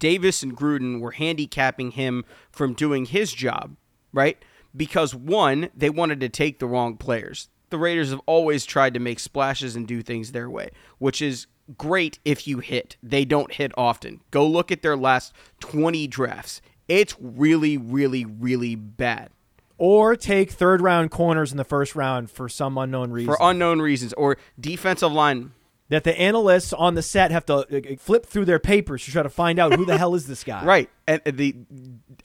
[0.00, 3.76] Davis and Gruden were handicapping him from doing his job,
[4.12, 4.38] right?
[4.76, 7.48] Because one, they wanted to take the wrong players.
[7.70, 11.46] The Raiders have always tried to make splashes and do things their way, which is
[11.76, 12.96] great if you hit.
[13.02, 14.20] They don't hit often.
[14.30, 16.60] Go look at their last 20 drafts.
[16.88, 19.30] It's really, really, really bad
[19.78, 23.26] Or take third round corners in the first round for some unknown reason.
[23.34, 24.12] for unknown reasons.
[24.12, 25.50] Or defensive line.
[25.88, 29.22] That the analysts on the set have to uh, flip through their papers to try
[29.22, 30.64] to find out who the hell is this guy.
[30.64, 30.90] Right.
[31.06, 31.54] And the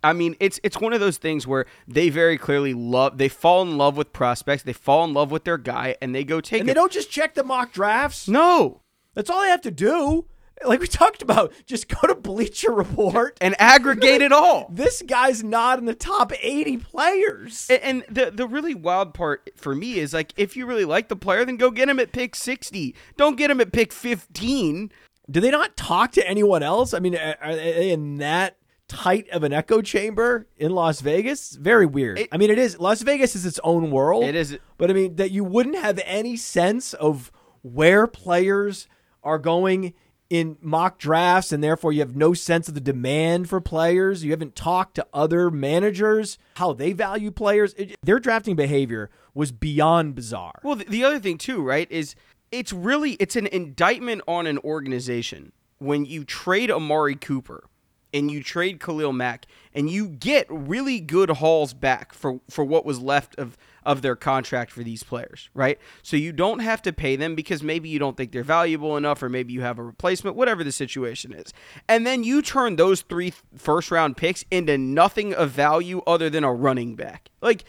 [0.03, 3.61] I mean, it's it's one of those things where they very clearly love they fall
[3.61, 6.61] in love with prospects, they fall in love with their guy and they go take
[6.61, 6.67] And him.
[6.67, 8.27] they don't just check the mock drafts.
[8.27, 8.81] No.
[9.13, 10.25] That's all they have to do.
[10.65, 13.37] Like we talked about, just go to Bleacher Report.
[13.41, 14.67] And aggregate it all.
[14.81, 17.67] This guy's not in the top 80 players.
[17.69, 21.07] And, and the the really wild part for me is like if you really like
[21.09, 22.95] the player, then go get him at pick sixty.
[23.17, 24.91] Don't get him at pick fifteen.
[25.29, 26.93] Do they not talk to anyone else?
[26.93, 31.51] I mean, are are they in that tight of an echo chamber in Las Vegas?
[31.55, 32.19] Very weird.
[32.19, 32.77] It- I mean, it is.
[32.79, 34.25] Las Vegas is its own world.
[34.25, 34.57] It is.
[34.77, 38.87] But I mean, that you wouldn't have any sense of where players
[39.23, 39.93] are going
[40.31, 44.23] in mock drafts, and therefore you have no sense of the demand for players.
[44.23, 47.73] You haven't talked to other managers, how they value players.
[47.73, 50.61] It- their drafting behavior was beyond bizarre.
[50.63, 52.15] Well, the, the other thing too, right, is
[52.49, 57.65] it's really it's an indictment on an organization when you trade Amari Cooper
[58.13, 62.85] and you trade Khalil Mack and you get really good hauls back for for what
[62.85, 65.79] was left of of their contract for these players, right?
[66.03, 69.23] So you don't have to pay them because maybe you don't think they're valuable enough
[69.23, 71.53] or maybe you have a replacement, whatever the situation is.
[71.87, 76.43] And then you turn those three first round picks into nothing of value other than
[76.43, 77.29] a running back.
[77.41, 77.63] Like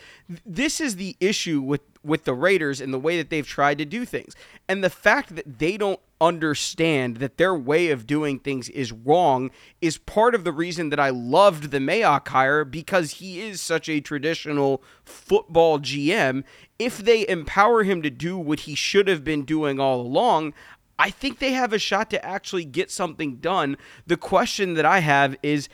[0.44, 3.85] this is the issue with with the Raiders and the way that they've tried to
[3.85, 4.35] do things.
[4.68, 9.50] And the fact that they don't understand that their way of doing things is wrong
[9.80, 13.88] is part of the reason that I loved the Mayock hire because he is such
[13.88, 16.44] a traditional football GM.
[16.78, 20.54] If they empower him to do what he should have been doing all along,
[20.98, 23.76] I think they have a shot to actually get something done.
[24.06, 25.68] The question that I have is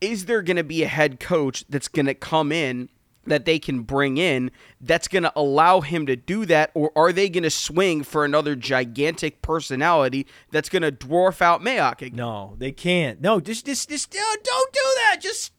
[0.00, 2.88] is there going to be a head coach that's going to come in
[3.28, 7.12] that they can bring in that's going to allow him to do that or are
[7.12, 12.16] they going to swing for another gigantic personality that's going to dwarf out Mayock again?
[12.16, 13.20] No, they can't.
[13.20, 15.18] No, just just just uh, don't do that.
[15.20, 15.52] Just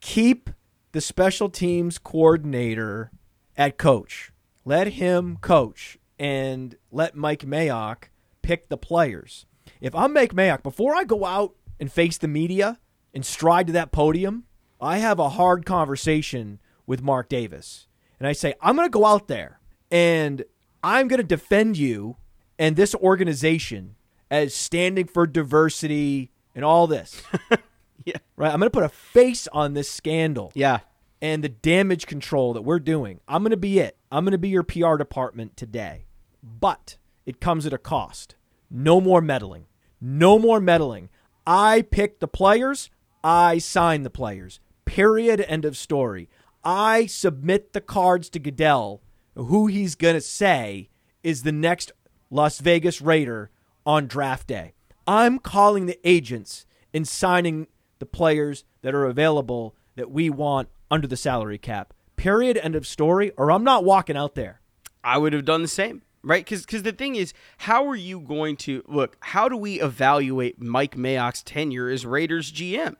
[0.00, 0.50] keep
[0.92, 3.10] the special teams coordinator
[3.56, 4.32] at coach.
[4.64, 8.04] Let him coach and let Mike Mayock
[8.42, 9.46] pick the players.
[9.80, 12.78] If I'm Mike Mayock, before I go out and face the media
[13.12, 14.44] and stride to that podium,
[14.80, 17.86] I have a hard conversation with Mark Davis.
[18.18, 20.44] And I say, I'm going to go out there and
[20.82, 22.16] I'm going to defend you
[22.58, 23.96] and this organization
[24.30, 27.22] as standing for diversity and all this.
[28.04, 28.16] Yeah.
[28.36, 28.52] Right?
[28.52, 30.80] I'm going to put a face on this scandal Yeah.
[31.20, 33.20] and the damage control that we're doing.
[33.28, 33.96] I'm going to be it.
[34.10, 36.06] I'm going to be your PR department today.
[36.42, 38.34] But it comes at a cost.
[38.68, 39.66] No more meddling.
[40.00, 41.10] No more meddling.
[41.46, 42.90] I pick the players,
[43.22, 44.58] I sign the players.
[44.84, 45.40] Period.
[45.46, 46.28] End of story.
[46.64, 49.02] I submit the cards to Goodell,
[49.34, 50.88] who he's going to say
[51.22, 51.92] is the next
[52.30, 53.50] Las Vegas Raider
[53.84, 54.74] on draft day.
[55.06, 57.66] I'm calling the agents and signing
[57.98, 61.92] the players that are available that we want under the salary cap.
[62.16, 62.56] Period.
[62.58, 63.30] End of story.
[63.36, 64.60] Or I'm not walking out there.
[65.02, 66.02] I would have done the same.
[66.22, 66.44] right?
[66.48, 69.16] Because the thing is, how are you going to look?
[69.20, 72.94] How do we evaluate Mike Mayock's tenure as Raiders GM?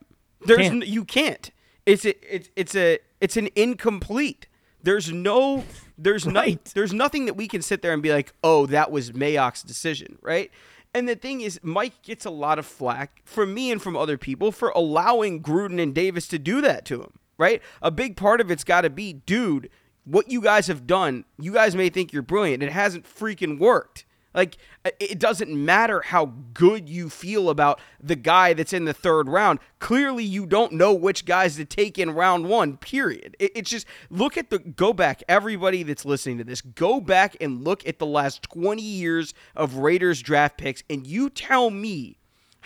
[0.44, 0.82] There's Can't.
[0.82, 1.50] n- you can't.
[1.86, 4.46] It's a, it's it's a it's an incomplete.
[4.82, 5.64] There's no
[5.98, 6.56] there's Right.
[6.64, 9.62] no there's nothing that we can sit there and be like, oh, that was Mayock's
[9.62, 10.50] decision, right?
[10.94, 14.18] And the thing is, Mike gets a lot of flack from me and from other
[14.18, 17.62] people for allowing Gruden and Davis to do that to him, right?
[17.80, 19.70] A big part of it's got to be, dude,
[20.04, 22.62] what you guys have done, you guys may think you're brilliant.
[22.62, 24.04] It hasn't freaking worked.
[24.34, 28.84] Like, uh, it- it doesn't matter how good you feel about the guy that's in
[28.86, 29.58] the third round.
[29.78, 33.36] Clearly, you don't know which guys to take in round one, period.
[33.38, 37.62] It's just look at the go back, everybody that's listening to this, go back and
[37.64, 42.16] look at the last 20 years of Raiders draft picks, and you tell me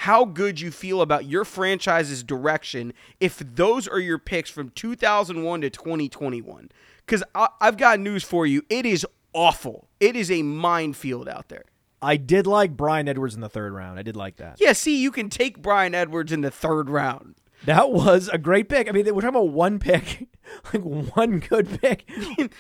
[0.01, 5.63] how good you feel about your franchise's direction if those are your picks from 2001
[5.63, 6.71] to 2021.
[7.07, 7.23] Because
[7.61, 8.63] I've got news for you.
[8.69, 9.87] It is awful.
[10.01, 11.65] It is a minefield out there.
[12.03, 13.99] I did like Bryan Edwards in the third round.
[13.99, 14.57] I did like that.
[14.61, 17.37] Yeah, see, you can take Bryan Edwards in the third round.
[17.65, 18.89] That was a great pick.
[18.89, 20.29] I mean, we're talking about one pick,
[20.73, 22.09] like one good pick.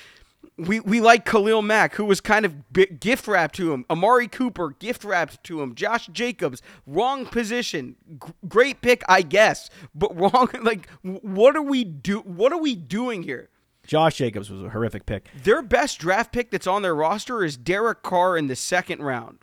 [0.59, 3.85] We, we like Khalil Mack, who was kind of bi- gift wrapped to him.
[3.91, 5.75] Amari Cooper, gift wrapped to him.
[5.75, 7.97] Josh Jacobs, wrong position.
[8.25, 10.49] G- great pick, I guess, but wrong.
[10.62, 12.21] Like, what are we do?
[12.21, 13.51] What are we doing here?
[13.87, 15.29] Josh Jacobs was a horrific pick.
[15.42, 19.38] Their best draft pick that's on their roster is Derek Carr in the second round.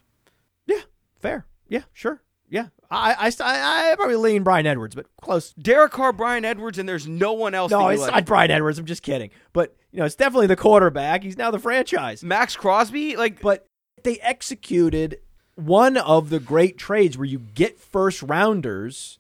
[0.65, 0.81] Yeah,
[1.19, 1.45] fair.
[1.67, 2.21] Yeah, sure.
[2.49, 5.53] Yeah, I I, I, probably lean Bryan Edwards, but close.
[5.53, 7.71] Derek Carr, Bryan Edwards, and there's no one else.
[7.71, 8.11] No, it's like.
[8.11, 8.77] not Bryan Edwards.
[8.77, 9.31] I'm just kidding.
[9.53, 11.23] But you know, it's definitely the quarterback.
[11.23, 12.23] He's now the franchise.
[12.23, 13.15] Maxx Crosby.
[13.15, 13.65] Like, But
[14.03, 15.19] they executed
[15.55, 19.19] one of the great trades where you get first rounders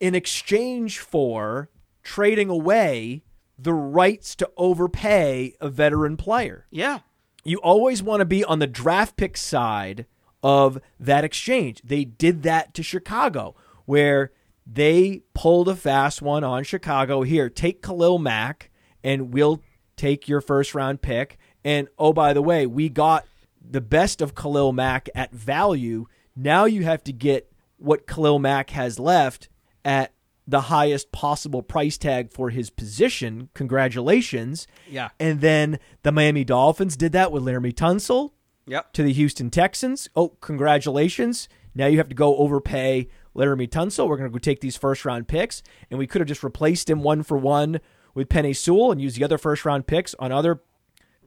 [0.00, 1.68] in exchange for
[2.02, 3.22] trading away
[3.58, 6.66] the rights to overpay a veteran player.
[6.70, 7.00] yeah,
[7.44, 10.06] You always want to be on the draft pick side
[10.42, 11.80] of that exchange.
[11.84, 14.32] They did that to Chicago, where
[14.66, 17.22] they pulled a fast one on Chicago.
[17.22, 18.70] Here, take Khalil Mack,
[19.02, 19.60] and we'll
[19.96, 21.38] take your first round pick.
[21.64, 23.26] And oh, by the way, we got
[23.62, 26.06] the best of Khalil Mack at value.
[26.34, 29.48] Now you have to get what Khalil Mack has left
[29.84, 30.13] at
[30.46, 33.48] the highest possible price tag for his position.
[33.54, 34.66] Congratulations.
[34.88, 35.08] Yeah.
[35.18, 38.32] And then the Miami Dolphins did that with Laremy Tunsil
[38.66, 38.92] yep.
[38.92, 40.08] to the Houston Texans.
[40.14, 41.48] Oh, congratulations.
[41.74, 44.06] Now you have to go overpay Laremy Tunsil.
[44.06, 45.62] We're going to go take these first round picks.
[45.90, 47.80] And we could have just replaced him one for one
[48.14, 50.60] with Penei Sewell and used the other first round picks on other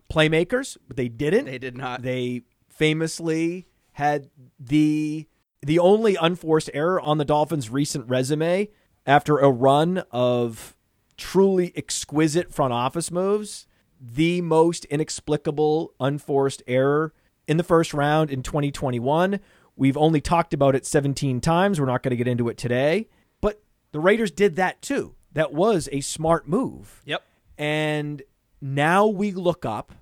[0.10, 1.46] playmakers, but they didn't.
[1.46, 2.02] They did not.
[2.02, 5.28] They famously had the
[5.62, 8.70] the only unforced error on the Dolphins' recent resume
[9.08, 10.76] after a run of
[11.16, 13.66] truly exquisite front office moves.
[14.00, 17.14] The most inexplicable unforced error
[17.48, 19.40] in the first round in 2021.
[19.76, 21.80] We've only talked about it 17 times.
[21.80, 23.08] We're not going to get into it today.
[23.42, 25.16] But the Raiders did that too.
[25.34, 27.02] That was a smart move.
[27.06, 27.24] Yep.
[27.58, 28.22] And
[28.62, 29.94] now we look up,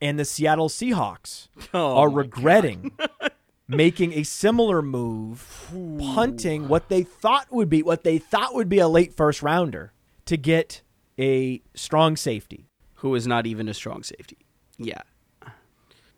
[0.00, 2.92] and the Seattle Seahawks Oh are regretting
[3.68, 8.78] making a similar move, punting what they thought would be what they thought would be
[8.78, 9.92] a late first rounder
[10.26, 10.82] to get
[11.18, 12.68] a strong safety.
[12.96, 14.38] Who is not even a strong safety.
[14.78, 15.02] Yeah.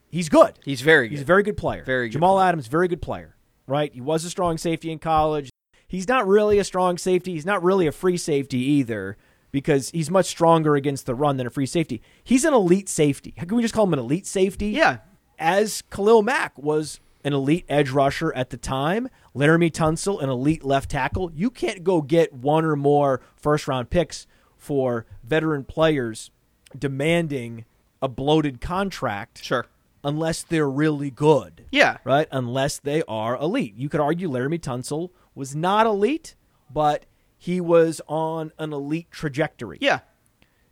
[0.09, 0.59] He's good.
[0.65, 1.15] He's very good.
[1.15, 1.85] He's a very good player.
[1.85, 2.49] Very good Jamal player.
[2.49, 3.37] Adams, very good player.
[3.67, 3.93] Right?
[3.93, 5.51] He was a strong safety in college.
[5.89, 7.33] He's not really a strong safety.
[7.33, 9.17] He's not really a free safety either
[9.51, 12.03] because he's much stronger against the run than a free safety.
[12.23, 13.35] He's an elite safety.
[13.37, 14.69] How can we just call him an elite safety?
[14.69, 14.99] yeah.
[15.39, 20.65] as Khalil Mack was an elite edge rusher at the time, Laremy Tunsil, an elite
[20.65, 21.31] left tackle.
[21.35, 26.31] You can't go get one or more first round picks for veteran players
[26.79, 27.65] demanding
[28.01, 29.67] a bloated contract Sure.
[30.05, 31.65] unless they're really good.
[31.73, 31.97] Yeah.
[32.05, 32.29] Right?
[32.31, 33.75] Unless they are elite.
[33.77, 36.37] You could argue Laremy Tunsil was not elite,
[36.73, 37.07] but
[37.39, 39.79] he was on an elite trajectory.
[39.81, 40.01] Yeah.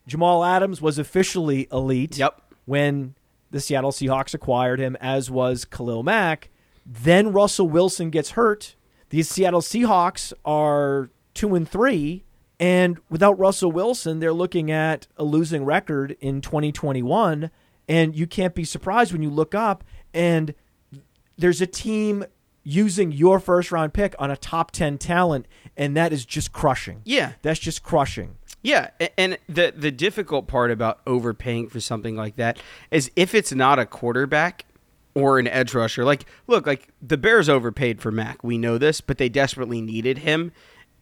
[0.07, 2.41] Jamal Adams was officially elite Yep.
[2.65, 3.15] when
[3.55, 6.51] the Seattle Seahawks acquired him, as was Khalil Mack.
[6.85, 8.75] Then Russell Wilson gets hurt.
[9.11, 12.25] The Seattle Seahawks are two and three,
[12.59, 17.53] and without Russell Wilson, they're looking at a losing record in 2021.
[17.89, 20.55] And you can't be surprised when you look up and
[21.37, 22.25] there's a team
[22.65, 25.47] using your first round pick on a top 10 talent,
[25.77, 27.03] and that is just crushing.
[27.05, 27.35] Yeah.
[27.43, 28.37] That's just crushing.
[28.65, 28.89] Yeah,
[29.19, 32.59] and the the difficult part about overpaying for something like that
[32.91, 34.65] is if it's not a quarterback
[35.15, 36.03] or an edge rusher.
[36.03, 38.43] Like, look, like the Bears overpaid for Mack.
[38.43, 40.51] We know this, but they desperately needed him,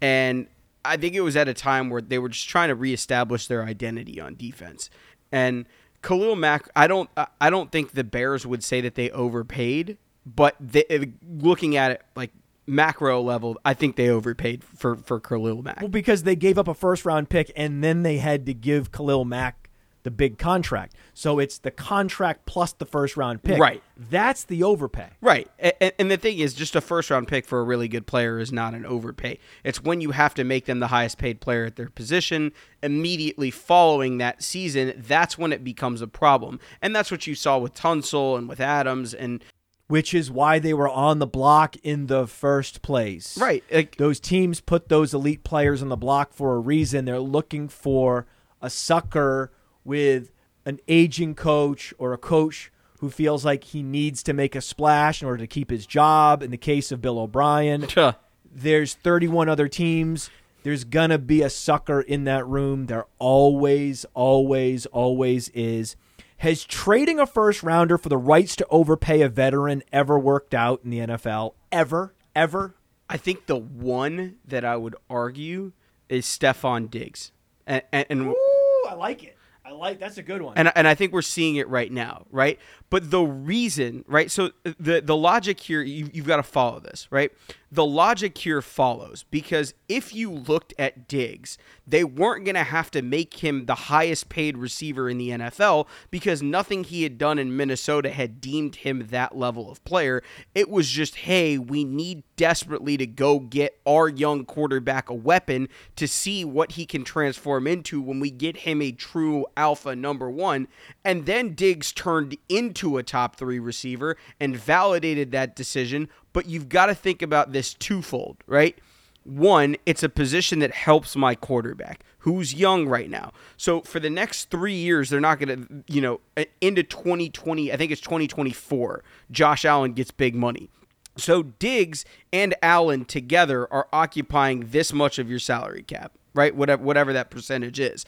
[0.01, 0.49] and
[0.85, 3.65] I think it was at a time where they were just trying to reestablish their
[3.65, 4.91] identity on defense.
[5.31, 5.67] And
[6.03, 7.09] Khalil Mack, I don't
[7.41, 12.03] I don't think the Bears would say that they overpaid, but they, looking at it
[12.17, 12.33] like
[12.67, 15.81] macro level, I think they overpaid for for Khalil Mack.
[15.81, 18.93] Well, because they gave up a first round pick and then they had to give
[18.93, 19.63] Khalil Mack
[20.03, 20.95] the big contract.
[21.15, 23.59] So it's the contract plus the first round pick.
[23.59, 23.83] Right.
[23.97, 25.11] That's the overpay.
[25.21, 25.49] Right.
[25.59, 28.39] And, and the thing is, just a first round pick for a really good player
[28.39, 29.39] is not an overpay.
[29.65, 32.53] It's when you have to make them the highest paid player at their position
[32.83, 34.93] immediately following that season.
[34.97, 36.59] That's when it becomes a problem.
[36.81, 39.15] And that's what you saw with Tunsil and with Adams.
[39.15, 39.45] And
[39.93, 43.37] which is why they were on the block in the first place.
[43.37, 43.63] Right.
[43.71, 47.05] Like, those teams put those elite players on the block for a reason.
[47.05, 48.25] They're looking for
[48.63, 49.53] a sucker
[49.85, 50.33] with
[50.65, 55.21] an aging coach or a coach who feels like he needs to make a splash
[55.21, 56.43] in order to keep his job.
[56.43, 57.87] In the case of Bill O'Brien,
[58.51, 60.31] there's 31 other teams.
[60.63, 62.87] There's going to be a sucker in that room.
[62.87, 65.97] There always, always, always is.
[66.43, 70.81] Has trading a first rounder for the rights to overpay a veteran ever worked out
[70.83, 71.55] in the NFL?
[71.71, 72.15] Ever?
[72.35, 72.75] Ever?
[73.09, 75.71] I think the one that I would argue
[76.09, 77.31] is Stefon Diggs.
[77.65, 79.37] And, and, and Ooh, I like it.
[79.73, 80.55] I like that's a good one.
[80.57, 82.59] And and I think we're seeing it right now, right?
[82.91, 84.31] But the reason, right?
[84.31, 87.33] So the the logic here, you, you've got to follow this, right?
[87.71, 91.57] The logic here follows because if you looked at Diggs,
[91.87, 95.87] they weren't going to have to make him the highest paid receiver in the NFL
[96.11, 100.23] because nothing he had done in Minnesota had deemed him that level of player.
[100.55, 105.69] It was just, hey, we need desperately to go get our young quarterback a weapon
[105.95, 110.29] to see what he can transform into when we get him a true alpha number
[110.29, 110.67] one.
[111.05, 116.69] And then Diggs turned into a top three receiver and validated that decision but you've
[116.69, 118.79] got to think about this twofold, right?
[119.25, 123.33] One, it's a position that helps my quarterback who's young right now.
[123.57, 127.73] So for the next three years, they're not going to, you know, uh, into 2020,
[127.73, 130.71] I think it's 2024, Josh Allen gets big money.
[131.17, 136.55] So Diggs and Allen together are occupying this much of your salary cap, right?
[136.55, 138.05] Whatever, whatever that percentage is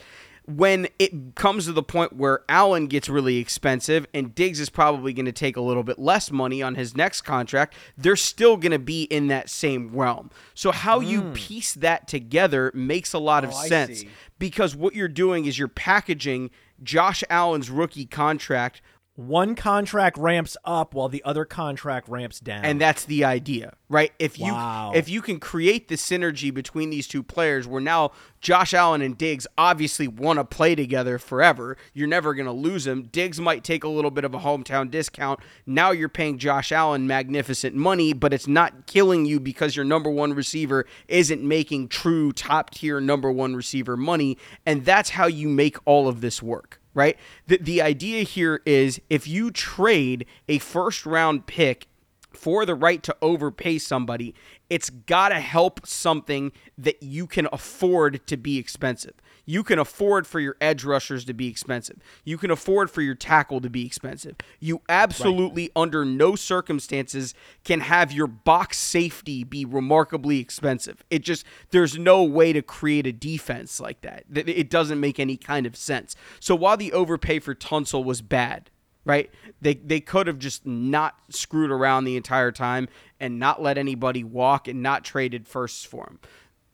[0.46, 5.14] when it comes to the point where Allen gets really expensive and Diggs is probably
[5.14, 8.72] going to take a little bit less money on his next contract, they're still going
[8.72, 10.30] to be in that same realm.
[10.52, 11.08] So how mm.
[11.08, 11.32] you hmm.
[11.32, 14.04] piece that together makes a lot oh, of sense
[14.38, 16.50] because what you're doing is you're packaging
[16.82, 18.82] Josh Allen's rookie contract
[19.16, 22.64] one contract ramps up while the other contract ramps down.
[22.64, 24.12] And that's the idea, right?
[24.18, 24.92] If you wow.
[24.92, 28.10] if you can create the synergy between these two players where now
[28.40, 32.84] Josh Allen and Diggs obviously want to play together forever, you're never going to lose
[32.84, 33.04] them.
[33.04, 35.38] Diggs might take a little bit of a hometown discount.
[35.64, 40.10] Now you're paying Josh Allen magnificent money, but it's not killing you because your number
[40.10, 44.36] 1 receiver isn't making true top tier number 1 receiver money,
[44.66, 47.18] and that's how you make all of this work right?
[47.46, 51.88] The, the idea here is if you trade a first round pick
[52.32, 54.34] for the right to overpay somebody,
[54.70, 59.14] it's got to help something that you can afford to be expensive.
[59.46, 61.98] You can afford for your edge rushers to be expensive.
[62.24, 64.36] You can afford for your tackle to be expensive.
[64.60, 65.82] You absolutely, right.
[65.82, 67.34] under no circumstances,
[67.64, 71.04] can have your box safety be remarkably expensive.
[71.10, 74.24] It just, there's no way to create a defense like that.
[74.34, 76.16] It doesn't make any kind of sense.
[76.40, 78.70] So while the overpay for Tunsil was bad,
[79.04, 79.30] right?
[79.60, 82.88] They they could have just not screwed around the entire time
[83.20, 86.18] and not let anybody walk and not traded firsts for him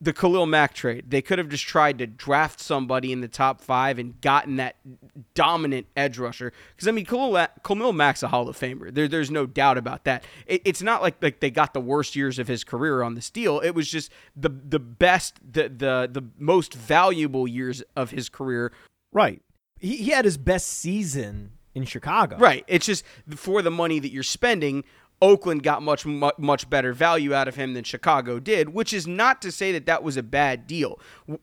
[0.01, 1.11] the Khalil Mack trade.
[1.11, 4.77] They could have just tried to draft somebody in the top five and gotten that
[5.35, 6.53] dominant edge rusher.
[6.75, 8.93] Because I mean, Khalil, Khalil Mack's a Hall of Famer.
[8.93, 10.25] There, there's no doubt about that.
[10.47, 13.31] It, it's not like like they got the worst years of his career on the
[13.33, 13.61] deal.
[13.61, 18.73] It was just the the best, the the the most valuable years of his career.
[19.13, 19.43] Right.
[19.79, 22.37] He, he had his best season in Chicago.
[22.37, 22.65] Right.
[22.67, 24.85] It's just for the money that you're spending.
[25.23, 29.43] Oakland got much much better value out of him than Chicago did, which is not
[29.43, 30.99] to say that that was a bad deal.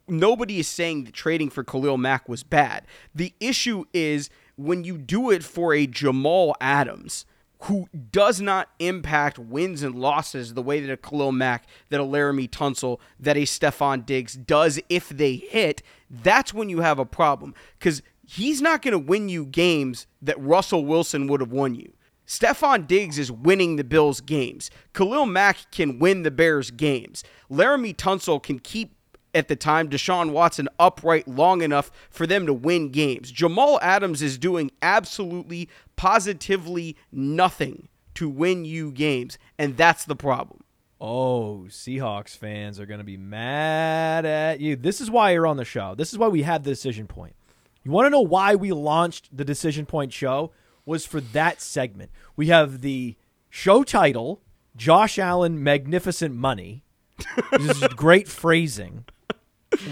[0.07, 2.85] Nobody is saying that trading for Khalil Mack was bad.
[3.13, 7.25] The issue is when you do it for a Jamal Adams
[7.61, 12.03] who does not impact wins and losses the way that a Khalil Mack, that a
[12.03, 17.05] Laremy Tunsil, that a Stefon Diggs does if they hit, that's when you have a
[17.05, 17.55] problem.
[17.79, 21.93] Because he's not going to win you games that Russell Wilson would have won you.
[22.27, 24.69] Stefon Diggs is winning the Bills games.
[24.93, 27.23] Khalil Mack can win the Bears games.
[27.49, 28.95] Laremy Tunsil can keep
[29.33, 33.31] at the time Deshaun Watson upright long enough for them to win games.
[33.31, 40.63] Jamal Adams is doing absolutely positively nothing to win you games, and that's the problem.
[40.99, 44.75] Oh, Seahawks fans are going to be mad at you.
[44.75, 45.95] This is why you're on the show.
[45.95, 47.35] This is why we had the decision point.
[47.83, 50.51] You want to know why we launched the Decision Point show?
[50.87, 52.11] Was for that segment.
[52.37, 53.17] We have the
[53.49, 54.41] show title,
[54.77, 56.85] Josh Allen Magnificent Money.
[57.51, 59.03] This is great phrasing.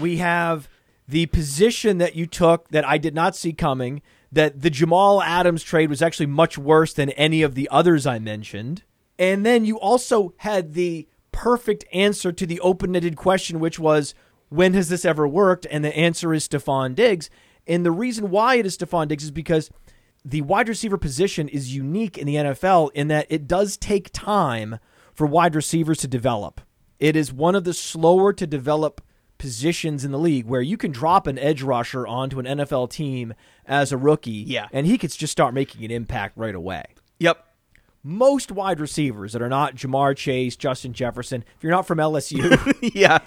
[0.00, 0.70] We have
[1.06, 4.00] the position that you took that I did not see coming,
[4.32, 8.18] that the Jamal Adams trade was actually much worse than any of the others I
[8.18, 8.82] mentioned.
[9.18, 14.14] And then you also had the perfect answer to the open ended question, which was,
[14.48, 15.66] when has this ever worked?
[15.70, 17.28] And the answer is Stefon Diggs.
[17.66, 19.70] And the reason why it is Stefon Diggs is because
[20.28, 24.78] the wide receiver position is unique in the NFL in that it does take time
[25.14, 26.60] for wide receivers to develop.
[26.98, 29.00] It is one of the slower to develop
[29.38, 33.34] positions in the league where you can drop an edge rusher onto an NFL team
[33.66, 34.66] as a rookie Yeah.
[34.72, 36.84] and he could just start making an impact right away.
[37.20, 37.44] Yep.
[38.02, 42.40] Most wide receivers that are not Ja'Marr Chase, Justin Jefferson, if you're not from LSU,
[42.94, 43.18] yeah.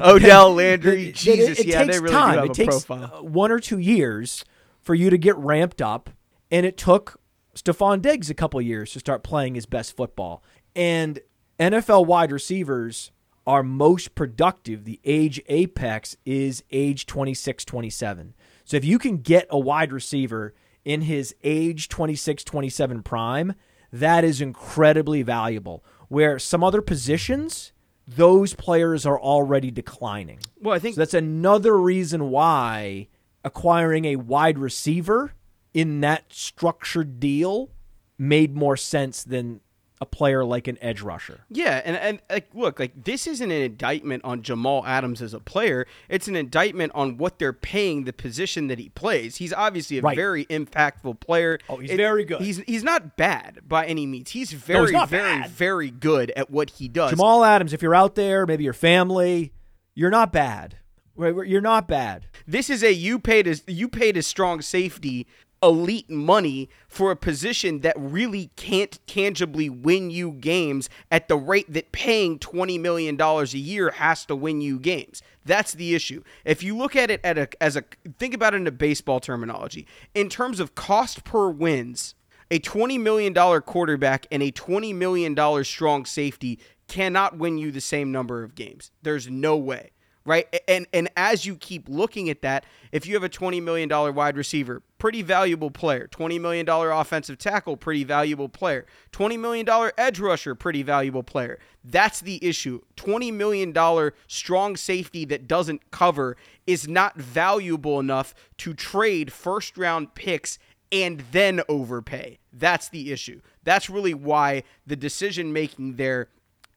[0.00, 1.08] Odell Landry.
[1.08, 1.58] it- Jesus.
[1.58, 2.32] it, it yeah, takes they really time.
[2.34, 3.18] do have it a takes profile.
[3.18, 4.44] uh, one or two years
[4.80, 6.10] for you to get ramped up,
[6.50, 7.20] and it took
[7.54, 10.42] Stefon Diggs a couple years to start playing his best football.
[10.74, 11.20] And
[11.58, 13.10] NFL wide receivers
[13.46, 14.84] are most productive.
[14.84, 18.34] The age apex is age 26, 27.
[18.64, 23.54] So if you can get a wide receiver in his age 26, 27 prime,
[23.92, 25.82] that is incredibly valuable.
[26.08, 27.72] Where some other positions,
[28.06, 30.40] those players are already declining.
[30.60, 33.08] Well, I think So that's another reason why
[33.44, 35.32] acquiring a wide receiver
[35.74, 37.70] in that structured deal
[38.18, 39.60] made more sense than
[40.00, 41.40] a player like an edge rusher.
[41.50, 45.40] Yeah, and and like look, like this isn't an indictment on Jamal Adams as a
[45.40, 45.88] player.
[46.08, 49.36] It's an indictment on what they're paying the position that he plays.
[49.38, 50.14] He's obviously a Right.
[50.16, 51.58] very impactful player.
[51.68, 52.40] Oh, he's very good.
[52.40, 54.30] He's he's not bad by any means.
[54.30, 55.50] He's very not very bad.
[55.50, 57.10] very good at what he does.
[57.10, 59.52] Jamal Adams, if you're out there, maybe your family,
[59.96, 60.76] you're not bad.
[61.16, 62.26] Right, You're not bad.
[62.46, 65.26] This is a you paid as you paid a strong safety
[65.62, 71.72] elite money for a position that really can't tangibly win you games at the rate
[71.72, 75.22] that paying 20 million dollars a year has to win you games.
[75.44, 76.22] That's the issue.
[76.44, 77.84] If you look at it at a as a
[78.18, 82.14] think about it in a baseball terminology, in terms of cost per wins,
[82.50, 88.10] a $20 million quarterback and a $20 million strong safety cannot win you the same
[88.10, 88.90] number of games.
[89.02, 89.90] There's no way.
[90.28, 90.46] Right.
[90.68, 94.36] And and as you keep looking at that, if you have a $20 million wide
[94.36, 99.66] receiver, pretty valuable player, $20 million offensive tackle, pretty valuable player, $20 million
[99.96, 101.58] edge rusher, pretty valuable player.
[101.82, 102.82] That's the issue.
[102.98, 110.14] $20 million strong safety that doesn't cover is not valuable enough to trade first round
[110.14, 110.58] picks
[110.92, 112.38] and then overpay.
[112.52, 113.40] That's the issue.
[113.64, 116.28] That's really why the decision making there.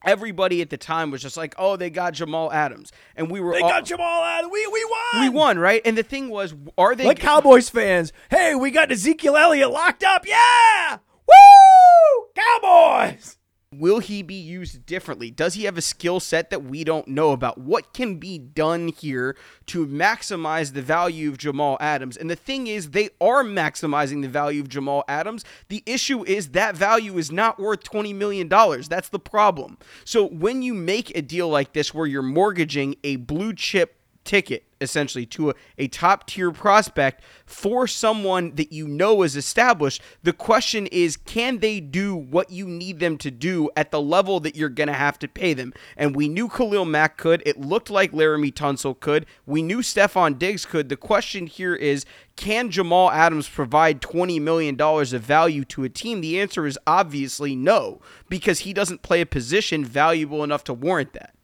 [0.04, 3.54] Everybody at the time was just like, "Oh, they got Jamal Adams," and we were
[3.54, 4.52] They all, got Jamal Adams.
[4.52, 5.22] We, we won.
[5.22, 5.82] we won, right?
[5.86, 10.04] And the thing was, are they Like Cowboys fans, hey, we got Ezekiel Elliott locked
[10.04, 10.26] up.
[10.28, 10.98] Yeah.
[11.28, 12.26] Woo!
[12.36, 13.38] Cowboys.
[13.74, 15.32] Will he be used differently?
[15.32, 17.58] Does he have a skill set that we don't know about?
[17.58, 22.18] What can be done here to maximize the value of Jamal Adams?
[22.18, 25.46] And the thing is, they are maximizing the value of Jamal Adams.
[25.70, 28.50] The issue is that value is not worth $20 million.
[28.50, 29.78] That's the problem.
[30.04, 34.64] So when you make a deal like this where you're mortgaging a blue chip ticket
[34.82, 40.02] essentially to a, a top tier prospect for someone that you know is established.
[40.24, 44.40] The question is, can they do what you need them to do at the level
[44.40, 45.74] that you're going to have to pay them?
[45.96, 47.44] And we knew Khalil Mack could.
[47.46, 49.28] It looked like Laremy Tunsil could.
[49.46, 50.90] We knew Stefon Diggs could.
[50.90, 52.06] The question here is,
[52.36, 56.22] can Jamal Adams provide $20 million of value to a team?
[56.22, 61.14] The answer is obviously no, because he doesn't play a position valuable enough to warrant
[61.14, 61.36] that.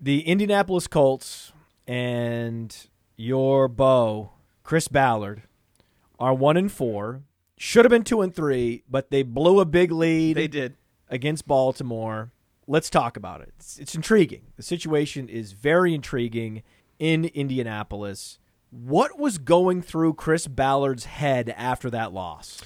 [0.00, 1.52] the Indianapolis Colts
[1.86, 2.74] and
[3.16, 4.32] your bow,
[4.62, 5.42] Chris Ballard,
[6.18, 7.22] are one and four.
[7.56, 10.74] Should have been two and three, but they blew a big lead They did.
[11.08, 12.32] against Baltimore.
[12.66, 13.52] Let's talk about it.
[13.58, 14.42] It's, it's intriguing.
[14.56, 16.62] The situation is very intriguing
[16.98, 18.38] in Indianapolis.
[18.70, 22.62] What was going through Chris Ballard's head after that loss?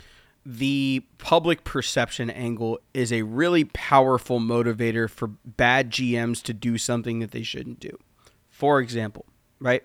[0.50, 7.18] the public perception angle is a really powerful motivator for bad GMs to do something
[7.18, 7.98] that they shouldn't do.
[8.58, 9.24] For example,
[9.60, 9.84] right?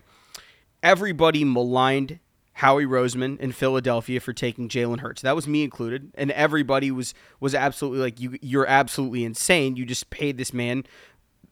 [0.82, 2.18] Everybody maligned
[2.54, 5.22] Howie Roseman in Philadelphia for taking Jalen Hurts.
[5.22, 9.76] That was me included, and everybody was was absolutely like, "You, you're absolutely insane.
[9.76, 10.86] You just paid this man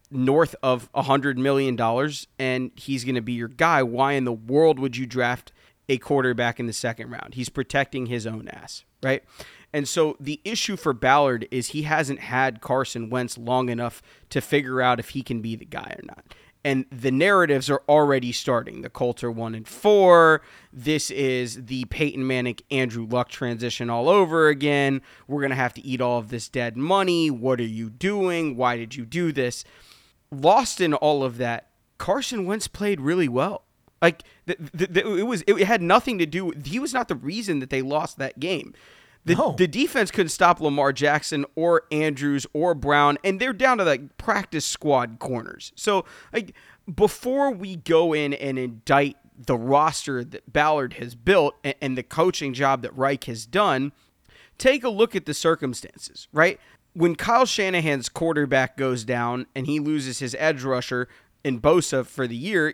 [0.10, 3.84] north of a hundred million dollars, and he's going to be your guy.
[3.84, 5.52] Why in the world would you draft
[5.88, 7.36] a quarterback in the second round?
[7.36, 9.24] He's protecting his own ass, right?
[9.72, 14.02] And so the issue for Ballard is he hasn't had Carson Wentz long enough
[14.32, 16.34] to figure out if he can be the guy or not.
[16.64, 18.82] And the narratives are already starting.
[18.82, 20.42] The Colts are one and four.
[20.72, 25.02] This is the Peyton Manning Andrew Luck transition all over again.
[25.28, 27.32] We're gonna have to eat all of this dead money.
[27.32, 28.56] What are you doing?
[28.56, 29.64] Why did you do this?
[30.32, 33.64] Lost in all of that, Carson Wentz played really well.
[34.02, 36.52] Like the, the, the, it was, it had nothing to do.
[36.66, 38.74] He was not the reason that they lost that game.
[39.26, 39.54] The, No.
[39.58, 44.18] the defense couldn't stop Lamar Jackson or Andrews or Brown, and they're down to like
[44.18, 45.72] practice squad corners.
[45.76, 46.56] So, like,
[46.94, 52.04] before we go in and indict the roster that Ballard has built and, and the
[52.04, 53.92] coaching job that Reich has done,
[54.58, 56.60] take a look at the circumstances, right?
[56.94, 61.08] When Kyle Shanahan's quarterback goes down and he loses his edge rusher
[61.44, 62.74] in Bosa for the year,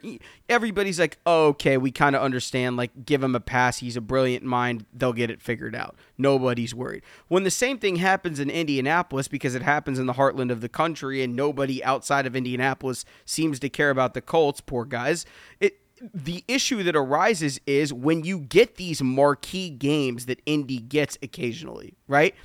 [0.49, 2.77] everybody's like, oh, okay, we kind of understand.
[2.77, 3.79] Like, give him a pass.
[3.79, 4.85] He's a brilliant mind.
[4.93, 5.95] They'll get it figured out.
[6.17, 7.03] Nobody's worried.
[7.27, 10.69] When the same thing happens in Indianapolis, because it happens in the heartland of the
[10.69, 15.25] country and nobody outside of Indianapolis seems to care about the Colts, poor guys,
[15.59, 15.79] it
[16.13, 21.95] the issue that arises is when you get these marquee games that Indy gets occasionally,
[22.07, 22.35] right?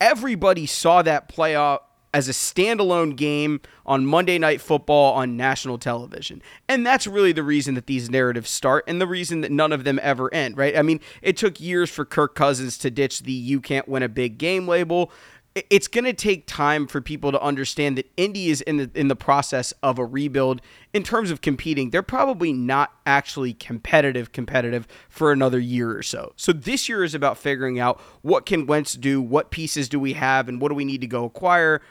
[0.00, 1.84] Everybody saw that play out
[2.14, 6.42] as a standalone game on Monday Night Football on national television.
[6.68, 9.84] And that's really the reason that these narratives start and the reason that none of
[9.84, 10.76] them ever end, right?
[10.76, 14.08] I mean, it took years for Kirk Cousins to ditch the you can't win a
[14.08, 15.10] big game label
[15.54, 19.08] it's going to take time for people to understand that Indy is in the in
[19.08, 20.62] the process of a rebuild
[20.94, 21.90] in terms of competing.
[21.90, 26.32] They're probably not actually competitive competitive for another year or so.
[26.36, 30.14] So this year is about figuring out what can Wentz do, what pieces do we
[30.14, 31.82] have, and what do we need to go acquire.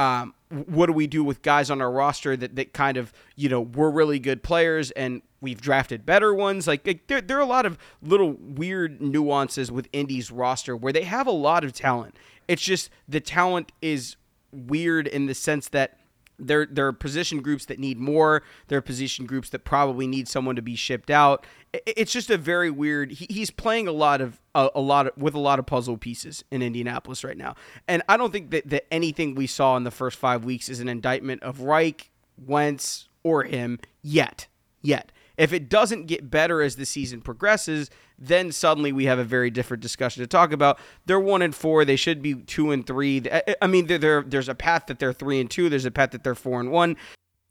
[0.00, 3.50] Um, what do we do with guys on our roster that, that kind of you
[3.50, 6.66] know we're really good players and we've drafted better ones?
[6.66, 10.92] Like, like there, there are a lot of little weird nuances with Indy's roster where
[10.92, 12.16] they have a lot of talent.
[12.48, 14.16] It's just the talent is
[14.52, 15.99] weird in the sense that
[16.40, 18.42] there there are position groups that need more.
[18.68, 21.46] There are position groups that probably need someone to be shipped out.
[21.72, 23.12] It's just a very weird.
[23.12, 25.96] He, he's playing a lot of a, a lot of, with a lot of puzzle
[25.96, 27.54] pieces in Indianapolis right now,
[27.86, 30.80] and I don't think that, that anything we saw in the first five weeks is
[30.80, 34.46] an indictment of Reich, Wentz, or him yet.
[34.82, 37.88] Yet, if it doesn't get better as the season progresses,
[38.18, 40.78] then suddenly we have a very different discussion to talk about.
[41.06, 41.84] They're one and four.
[41.86, 43.22] They should be two and three.
[43.62, 45.70] I- mean, there- there there's a path that they're three and two.
[45.70, 46.96] There's a path that they're four and one.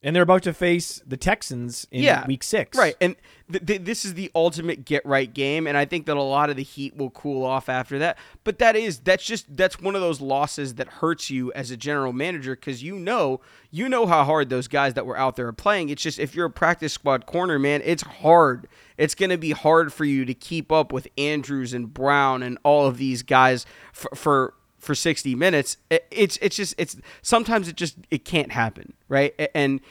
[0.02, 2.78] And they're about to face the Texans in Yeah, week six.
[2.78, 3.18] Right, and
[3.52, 6.50] th- th- this is the ultimate get right game, and I think that a lot
[6.50, 8.18] of the heat will cool off after that.
[8.46, 11.76] But that is that's just that's one of those losses that hurts you as a
[11.76, 13.42] general manager because you know
[13.72, 15.90] you know how hard those guys that were out there are playing.
[15.90, 18.70] It's just if you're a practice squad corner, man, it's hard.
[18.98, 22.58] It's going to be hard for you to keep up with Andrews and Brown and
[22.64, 24.16] all of these guys for.
[24.16, 29.34] for for 60 minutes it's it's just it's sometimes it just it can't happen right
[29.54, 29.82] and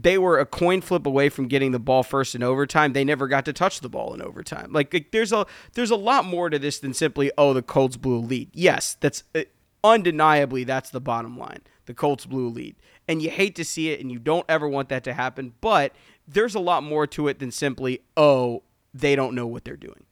[0.00, 2.92] they were a coin flip away from getting the ball first in overtime.
[2.92, 4.72] They never got to touch the ball in overtime.
[4.72, 7.96] Like, like, there's a there's a lot more to this than simply oh the Colts
[7.96, 8.50] blew a lead.
[8.52, 9.42] Yes, that's uh,
[9.82, 11.60] undeniably that's the bottom line.
[11.86, 12.76] The Colts blew a lead,
[13.08, 15.54] and you hate to see it, and you don't ever want that to happen.
[15.60, 15.92] But
[16.26, 18.62] there's a lot more to it than simply oh
[18.94, 20.04] they don't know what they're doing.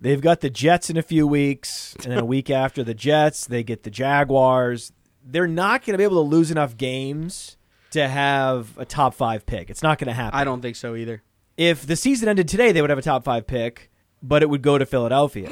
[0.00, 3.46] They've got the Jets in a few weeks, and then a week after the Jets,
[3.46, 4.92] they get the Jaguars.
[5.24, 7.56] They're not going to be able to lose enough games
[7.92, 9.70] to have a top five pick.
[9.70, 10.38] It's not going to happen.
[10.38, 11.22] I don't think so either.
[11.56, 13.90] if the season ended today, they would have a top five pick,
[14.22, 15.50] but it would go to Philadelphia.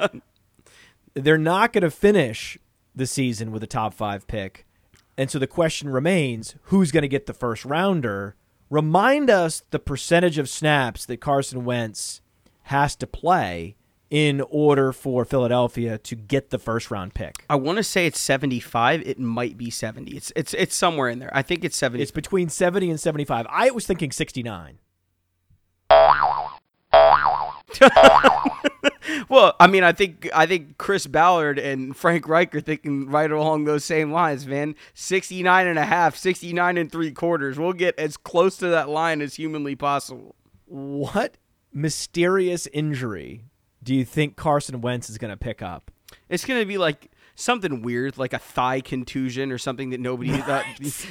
[1.14, 2.58] They're not going to finish
[2.94, 4.66] the season with a top five pick.
[5.18, 8.34] And so the question remains who's going to get the first rounder?
[8.70, 12.22] Remind us the percentage of snaps that Carson Wentz
[12.64, 13.76] has to play
[14.12, 17.46] in order for Philadelphia to get the first round pick.
[17.48, 19.00] I want to say it's 75.
[19.08, 20.14] It might be 70.
[20.14, 21.30] It's it's it's somewhere in there.
[21.32, 22.02] I think it's 70.
[22.02, 23.46] It's between 70 and 75.
[23.48, 24.78] I was thinking 69.
[29.28, 33.30] Well, I mean, I think I think Chris Ballard and Frank Reich are thinking right
[33.30, 34.74] along those same lines, man.
[34.94, 37.58] 69 and a half, 69 and three quarters.
[37.58, 40.34] We'll get as close to that line as humanly possible.
[40.66, 41.36] What
[41.72, 43.44] mysterious injury
[43.82, 45.90] do you think Carson Wentz is going to pick up?
[46.28, 50.36] It's going to be like something weird, like a thigh contusion or something that nobody
[50.36, 50.64] thought.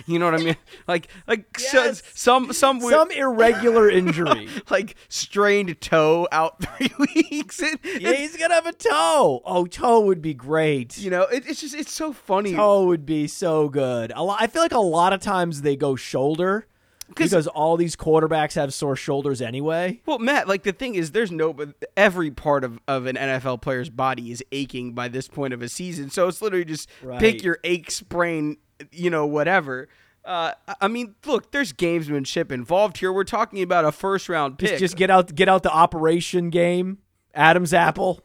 [0.06, 0.56] You know what I mean?
[0.88, 2.04] Like like so- Yes.
[2.14, 4.48] some some weird, Some irregular injury.
[4.70, 7.62] like strained toe out three weeks.
[7.62, 9.42] It- yeah, he's going to have a toe.
[9.46, 10.98] Oh, toe would be great.
[10.98, 12.54] you know, it, it's just it's so funny.
[12.54, 14.12] toe would be so good.
[14.16, 16.68] A lot, I feel like a lot of times they go shoulder
[17.16, 20.02] because all these quarterbacks have sore shoulders anyway.
[20.06, 23.62] Well, Matt, like the thing is, there's no, but every part of, of an NFL
[23.62, 26.10] player's body is aching by this point of a season.
[26.10, 27.20] So it's literally just Right.
[27.20, 28.58] pick your ache, sprain,
[28.92, 29.88] you know, whatever.
[30.24, 33.12] Uh, I mean, look, there's gamesmanship involved here.
[33.12, 34.70] We're talking about a first round pick.
[34.70, 37.00] Just, just get out, get out the operation game.
[37.34, 38.24] Adam's apple.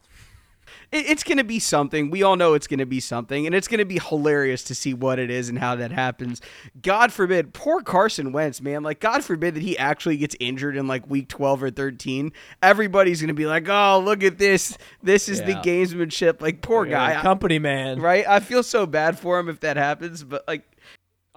[0.91, 2.09] It, it's going to be something.
[2.09, 4.75] We all know it's going to be something, and it's going to be hilarious to
[4.75, 6.41] see what it is and how that happens.
[6.81, 8.83] God forbid, poor Carson Wentz, man.
[8.83, 12.31] Like, God forbid that he actually gets injured in like week 12 or 13.
[12.61, 14.77] Everybody's going to be like, oh, look at this.
[15.03, 16.41] This is the gamesmanship.
[16.41, 17.11] Like, poor guy.
[17.11, 17.99] Yeah, I- company man.
[17.99, 18.27] right?
[18.27, 20.63] I feel so bad for him if that happens, but like,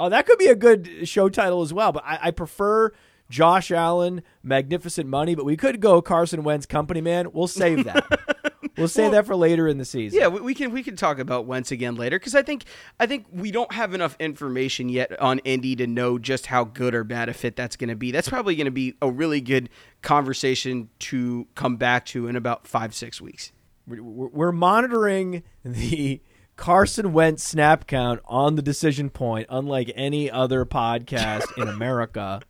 [0.00, 1.92] Oh, that could be a good show title as well.
[1.92, 2.90] But I, I prefer
[3.28, 5.34] Josh Allen, Magnificent Money.
[5.34, 7.32] But we could go Carson Wentz, Company Man.
[7.34, 8.06] We'll save that.
[8.76, 10.18] we'll save that for later in the season.
[10.18, 12.64] Yeah, we, we can we can talk about Wentz again later because I think
[12.98, 16.94] I think we don't have enough information yet on Indy to know just how good
[16.94, 18.10] or bad a fit that's going to be.
[18.10, 19.68] That's probably going to be a really good
[20.02, 23.52] conversation to come back to in about five six weeks.
[23.86, 26.20] We're, we're monitoring the
[26.60, 32.42] Carson Wentz snap count on the decision point, unlike any other podcast in America.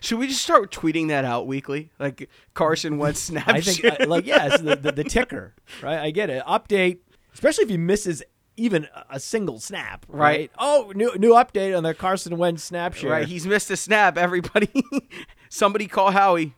[0.00, 3.48] Should we just start tweeting that out weekly, like Carson Wentz snap?
[3.50, 5.98] I think, like, yes, the, the, the ticker, right?
[5.98, 6.42] I get it.
[6.44, 6.98] Update,
[7.34, 8.22] especially if he misses
[8.56, 10.20] even a- a single snap, right?
[10.20, 10.50] Right.
[10.58, 13.10] Oh, new new update on the Carson Wentz snap share.
[13.10, 13.26] right.
[13.26, 14.16] He's missed a snap.
[14.18, 14.70] Everybody,
[15.48, 16.54] somebody call Howie.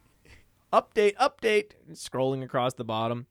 [0.72, 3.26] update, update, scrolling across the bottom.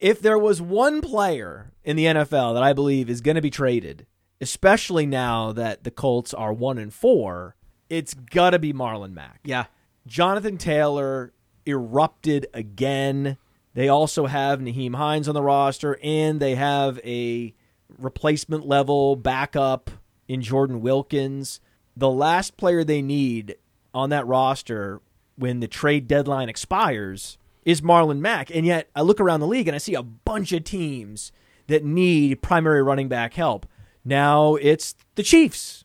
[0.00, 3.50] If there was one player in the NFL that I believe is going to be
[3.50, 4.06] traded,
[4.40, 7.56] especially now that the Colts are one and four,
[7.90, 9.40] it's got to be Marlon Mack.
[9.44, 9.66] Yeah.
[10.06, 11.32] Jonathan Taylor
[11.66, 13.36] erupted again.
[13.74, 17.54] They also have Nyheim Hines on the roster, and they have a
[17.98, 19.90] replacement level backup
[20.26, 21.60] in Jordan Wilkins.
[21.96, 23.56] The last player they need
[23.94, 25.00] on that roster
[25.36, 28.50] when the trade deadline expires is Marlon Mack.
[28.54, 31.32] And yet I look around the league and I see a bunch of teams
[31.66, 33.66] that need primary running back help.
[34.04, 35.84] Now it's the Chiefs,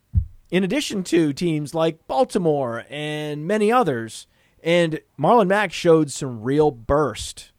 [0.54, 4.28] in addition to teams like Baltimore and many others.
[4.62, 7.52] And Marlon Mack showed some real burst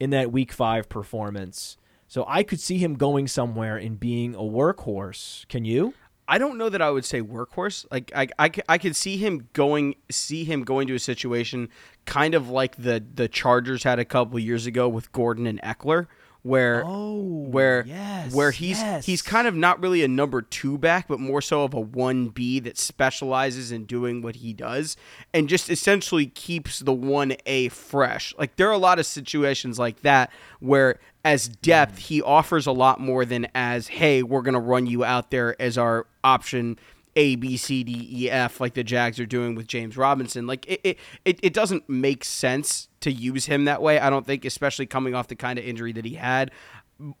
[0.00, 1.76] in that week five performance.
[2.08, 5.46] So I could see him going somewhere and being a workhorse.
[5.48, 5.92] Can you?
[6.26, 7.84] I don't know that I would say workhorse.
[7.90, 8.28] Like I,
[8.66, 11.68] I could see him going, see him going to a situation
[12.06, 16.06] kind of like the the Chargers had a couple years ago with Gordon and Ekeler,
[16.42, 19.06] where Oh, where yes, where he's yes.
[19.06, 22.28] he's kind of not really a number two back, but more so of a one
[22.28, 24.96] B that specializes in doing what he does,
[25.34, 28.34] and just essentially keeps the one A fresh.
[28.38, 30.30] Like there are a lot of situations like that
[30.60, 32.02] where as depth mm.
[32.02, 35.76] he offers a lot more than as hey we're gonna run you out there as
[35.76, 36.78] our option
[37.16, 40.46] A B C D E F like the Jags are doing with James Robinson.
[40.46, 43.98] Like it it, it, it doesn't make sense to use him that way.
[43.98, 46.50] I don't think, especially coming off the kind of injury that he had.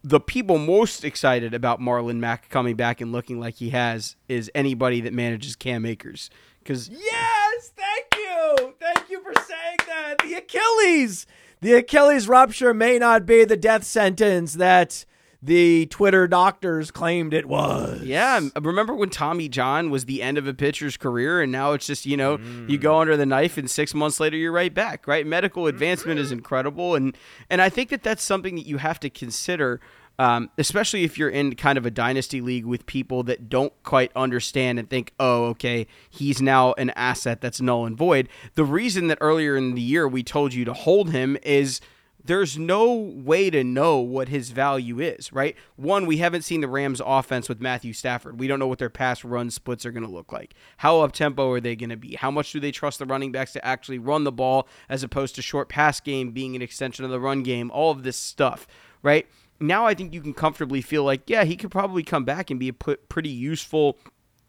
[0.04, 4.50] The people most excited about Marlon Mack coming back and looking like he has is
[4.54, 6.28] anybody that manages Cam Akers.
[6.58, 8.74] Because Yes, thank you.
[8.78, 10.16] Thank you for saying that.
[10.22, 11.26] The Achilles.
[11.62, 15.04] The Achilles rupture may not be the death sentence that
[15.42, 18.02] the Twitter doctors claimed it was.
[18.02, 21.86] Yeah, remember when Tommy John was the end of a pitcher's career, and now it's
[21.86, 25.06] just you know you go under the knife, and six months later you're right back.
[25.06, 27.16] Right, medical advancement is incredible, and
[27.48, 29.80] and I think that that's something that you have to consider,
[30.18, 34.12] um, especially if you're in kind of a dynasty league with people that don't quite
[34.14, 38.28] understand and think, oh, okay, he's now an asset that's null and void.
[38.56, 41.80] The reason that earlier in the year we told you to hold him is
[42.24, 45.56] there's no way to know what his value is, right?
[45.76, 48.38] One, we haven't seen the Rams offense with Matthew Stafford.
[48.38, 50.54] We don't know what their pass run splits are going to look like.
[50.78, 52.16] How up tempo are they going to be?
[52.16, 55.34] How much do they trust the running backs to actually run the ball as opposed
[55.36, 57.70] to short pass game being an extension of the run game?
[57.70, 58.66] All of this stuff,
[59.02, 59.26] right?
[59.58, 62.58] Now I think you can comfortably feel like, yeah, he could probably come back and
[62.58, 63.98] be a pretty useful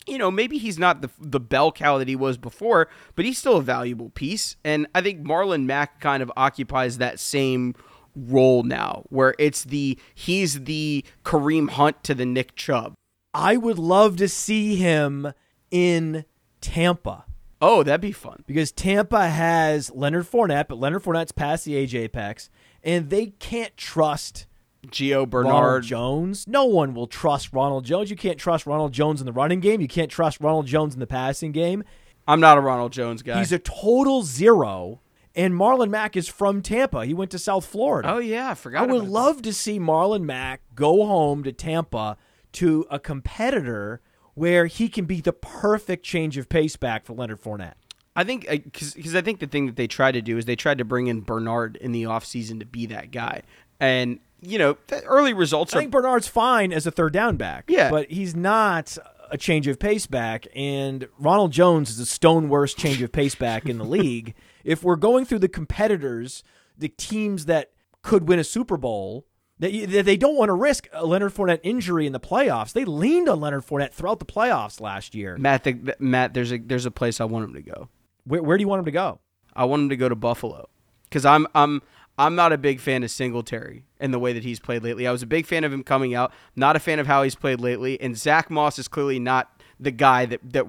[0.07, 3.37] you know, maybe he's not the the bell cow that he was before, but he's
[3.37, 4.55] still a valuable piece.
[4.63, 7.75] And I think Marlon Mack kind of occupies that same
[8.15, 12.93] role now, where it's the he's the Kareem Hunt to the Nick Chubb.
[13.33, 15.31] I would love to see him
[15.69, 16.25] in
[16.59, 17.25] Tampa
[17.63, 18.43] Oh, that'd be fun.
[18.47, 22.49] because Tampa has Leonard Fournette, but Leonard Fournette's past the age apex,
[22.83, 24.47] and they can't trust
[24.87, 25.83] Gio Ronald Bernard.
[25.83, 26.47] Jones.
[26.47, 28.09] No one will trust Ronald Jones.
[28.09, 29.81] You can't trust Ronald Jones in the running game.
[29.81, 31.83] You can't trust Ronald Jones in the passing game.
[32.27, 33.39] I'm not a Ronald Jones guy.
[33.39, 35.01] He's a total zero.
[35.33, 37.05] And Marlon Mack is from Tampa.
[37.05, 38.11] He went to South Florida.
[38.11, 38.83] oh yeah, I forgot.
[38.83, 39.11] I would about that.
[39.11, 42.17] love to see Marlon Mack go home to Tampa
[42.53, 44.01] to a competitor
[44.33, 47.75] where he can be the perfect change of pace back for Leonard Fournette.
[48.13, 50.57] I think uh, because I think the thing that they tried to do is they
[50.57, 53.43] tried to bring in Bernard in the offseason to be that guy,
[53.79, 57.37] and you know the early results I are think Bernard's fine as a third down
[57.37, 57.65] back.
[57.67, 57.89] Yeah.
[57.89, 58.97] But he's not
[59.29, 63.35] a change of pace back, and Ronald Jones is a stone worst change of pace
[63.35, 64.33] back in the league.
[64.63, 66.43] If we're going through the competitors,
[66.77, 67.71] the teams that
[68.01, 69.25] could win a Super Bowl,
[69.59, 72.73] that you- that they don't want to risk a Leonard Fournette injury in the playoffs.
[72.73, 75.37] They leaned on Leonard Fournette throughout the playoffs last year.
[75.37, 77.87] Matt, the, the- Matt, there's a there's a place I want him to go.
[78.25, 79.19] Where, where do you want him to go?
[79.55, 80.67] I want him to go to Buffalo
[81.03, 81.81] because I'm I'm
[82.17, 85.07] I'm not a big fan of Singletary and the way that he's played lately.
[85.07, 87.35] I was a big fan of him coming out, not a fan of how he's
[87.35, 87.99] played lately.
[88.01, 90.65] And Zach Moss is clearly not the guy that that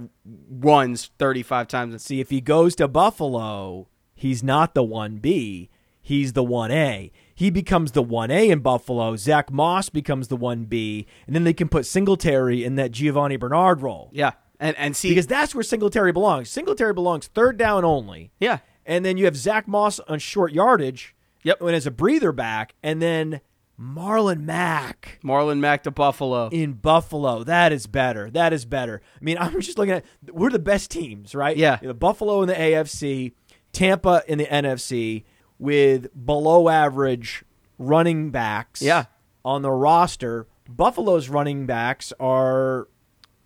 [0.51, 2.03] runs 35 times.
[2.05, 5.69] See, if he goes to Buffalo, he's not the 1B,
[6.01, 7.11] he's the 1A.
[7.35, 9.17] He becomes the 1A in Buffalo.
[9.17, 13.83] Zach Moss becomes the 1B, and then they can put Singletary in that Giovani Bernard
[13.83, 14.11] role.
[14.13, 16.51] Yeah, and and see Because that's where Singletary belongs.
[16.51, 18.31] Singletary belongs third down only.
[18.39, 21.15] yeah, And then you have Zach Moss on short yardage.
[21.45, 21.61] Yep.
[21.61, 23.41] And as a breather back, and then
[23.81, 26.49] Marlon Mack Marlon Mack to Buffalo.
[26.49, 27.43] in Buffalo.
[27.43, 28.31] That is better.
[28.31, 29.01] That is better.
[29.21, 31.57] I mean, I'm just looking at we're the best teams, right?
[31.57, 31.79] Yeah.
[31.83, 33.33] The Buffalo in the AFC,
[33.73, 35.25] Tampa in the NFC,
[35.59, 37.45] with below average
[37.79, 38.83] running backs.
[38.83, 39.07] Yeah.
[39.45, 42.89] On the roster, Buffalo's running backs are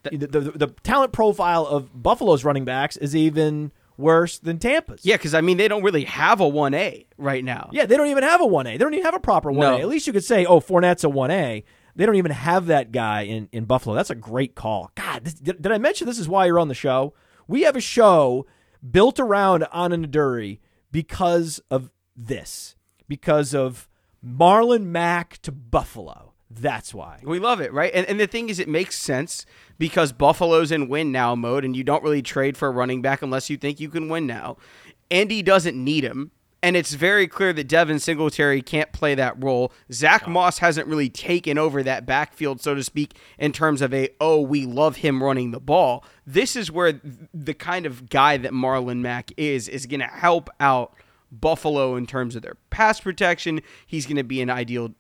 [0.03, 5.05] the, the, the talent profile of Buffalo's running backs is even worse than Tampa's.
[5.05, 7.71] Yeah, because I mean they don't really have a one A right now.
[7.73, 8.65] Yeah, they don't even have a 1A.
[8.65, 9.59] They don't even have a proper 1A.
[9.59, 9.79] No.
[9.79, 11.65] At least you could say, oh, Fournette's a 1A.
[11.95, 13.95] They don't even have that guy in, in Buffalo.
[13.95, 14.91] That's a great call.
[14.95, 17.15] God, this, did, did I mention this is why you're on the show?
[17.49, 18.47] We have a show
[18.89, 20.61] built around Anand Nanduri
[20.93, 22.77] because of this,
[23.09, 23.89] because of
[24.25, 26.26] Marlon Mack to Buffalo.
[26.49, 27.21] That's why.
[27.25, 27.91] We love it, right?
[27.93, 29.47] And, and the thing is, it makes sense
[29.79, 33.21] because Buffalo's in win now mode, and you don't really trade for a running back
[33.23, 34.57] unless you think you can win now.
[35.11, 36.31] Indy doesn't need him,
[36.63, 39.73] and it's very clear that Devin Singletary can't play that role.
[39.93, 44.09] Zach Moss hasn't really taken over that backfield, so to speak, in terms of a,
[44.21, 46.05] oh, we love him running the ball.
[46.27, 47.01] This is where
[47.35, 50.95] the kind of guy that Marlon Mack is, is going to help out
[51.33, 53.61] Buffalo in terms of their pass protection.
[53.87, 54.95] He's going to be an ideal,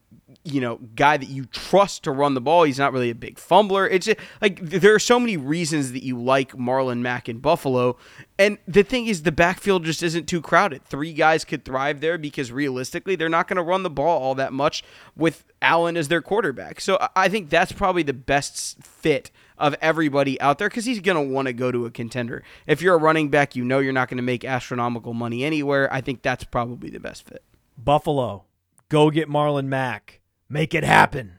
[0.45, 2.64] you know, guy that you trust to run the ball.
[2.64, 3.87] He's not really a big fumbler.
[3.89, 7.97] It's just, like there are so many reasons that you like Marlon Mack in Buffalo.
[8.39, 10.85] And the thing is, the backfield just isn't too crowded.
[10.85, 14.35] Three guys could thrive there because realistically, they're not going to run the ball all
[14.35, 14.83] that much
[15.16, 16.81] with Allen as their quarterback.
[16.81, 21.01] So I- I think that's probably the best fit of everybody out there because he's
[21.01, 22.43] going to want to go to a contender.
[22.67, 25.93] If you're a running back, you know you're not going to make astronomical money anywhere.
[25.93, 27.43] I think that's probably the best fit.
[27.79, 28.45] Buffalo,
[28.89, 30.21] go get Marlon Mack.
[30.49, 31.39] Make it happen.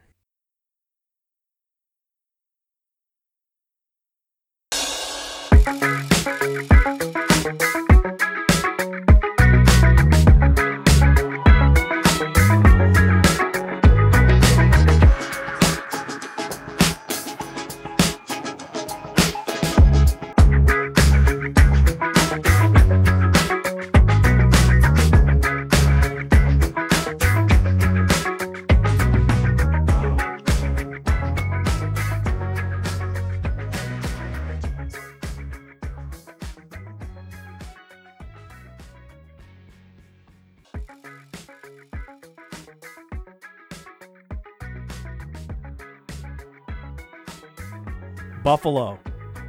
[48.48, 48.98] Buffalo,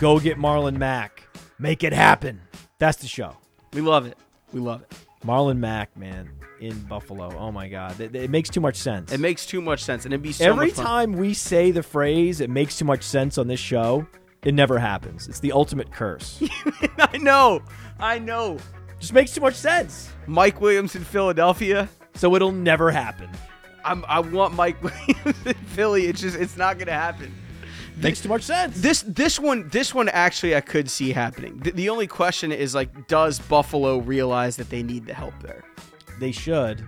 [0.01, 1.23] go get Marlon Mack.
[1.61, 2.41] Make it happen.
[2.81, 3.37] That's the show.
[3.73, 4.19] We love it.
[4.53, 4.93] We love it.
[5.25, 6.29] Marlon Mack, man,
[6.59, 7.33] in Buffalo.
[7.39, 9.13] Oh my God, it, it makes too much sense.
[9.13, 12.41] It makes too much sense, and it'd be so Every time we say the phrase
[12.41, 14.05] "it makes too much sense" on this show,
[14.43, 15.29] it never happens.
[15.29, 16.43] It's the ultimate curse.
[16.99, 17.63] I know,
[18.01, 18.59] I know.
[18.99, 21.89] Just makes too much sense, Mike Williams in Philadelphia.
[22.17, 23.31] so it'll never happen.
[23.85, 26.07] I'm, I want Mike Williams in Philly.
[26.07, 27.33] It's just it's not gonna happen.
[28.03, 28.81] Makes too much sense.
[28.81, 31.59] This this one this one actually I could see happening.
[31.59, 35.65] The, the only question is like, does Buffalo realize that they need the help there?
[36.21, 36.85] They should.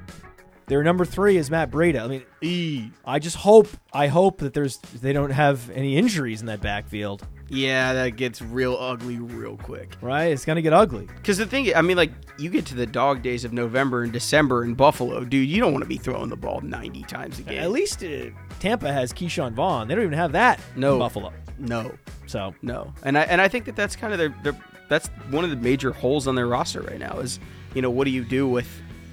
[0.70, 2.00] Their number three is Matt Breida.
[2.04, 2.90] I mean, E.
[3.04, 7.26] I just hope, I hope that there's they don't have any injuries in that backfield.
[7.48, 9.96] Yeah, that gets real ugly real quick.
[10.00, 10.26] Right?
[10.26, 11.08] It's gonna get ugly.
[11.16, 14.12] Because the thing, I mean, like you get to the dog days of November and
[14.12, 15.48] December in Buffalo, dude.
[15.48, 17.58] You don't want to be throwing the ball 90 times a game.
[17.58, 18.26] At least uh,
[18.60, 19.88] Tampa has Ke'Shawn Vaughn.
[19.88, 20.92] They don't even have that No.
[20.92, 21.32] in Buffalo.
[21.58, 21.90] no,
[22.28, 22.94] So no.
[23.02, 24.56] And I and I think that that's kind of their, their
[24.88, 27.18] that's one of the major holes on their roster right now.
[27.18, 27.40] Is
[27.74, 28.68] you know what do you do with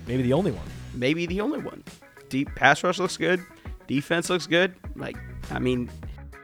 [0.05, 0.63] maybe the only one.
[0.99, 1.83] Maybe the only one?
[2.29, 3.43] Deep pass rush looks good,
[3.87, 4.75] defense looks good.
[4.95, 5.17] Like
[5.51, 5.89] I mean,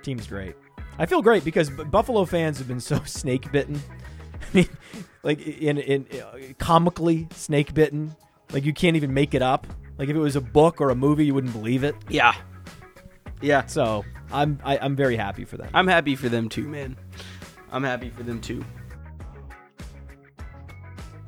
[0.01, 0.55] Team's great.
[0.99, 3.81] I feel great because Buffalo fans have been so snake bitten.
[4.41, 4.69] I mean,
[5.23, 8.15] like in in uh, comically snake bitten.
[8.51, 9.65] Like you can't even make it up.
[9.97, 11.95] Like if it was a book or a movie, you wouldn't believe it.
[12.09, 12.35] yeah,
[13.41, 13.65] yeah.
[13.65, 15.69] So I'm I, I'm very happy for them.
[15.73, 16.95] I'm happy for them too, man.
[17.71, 18.63] I'm happy for them too.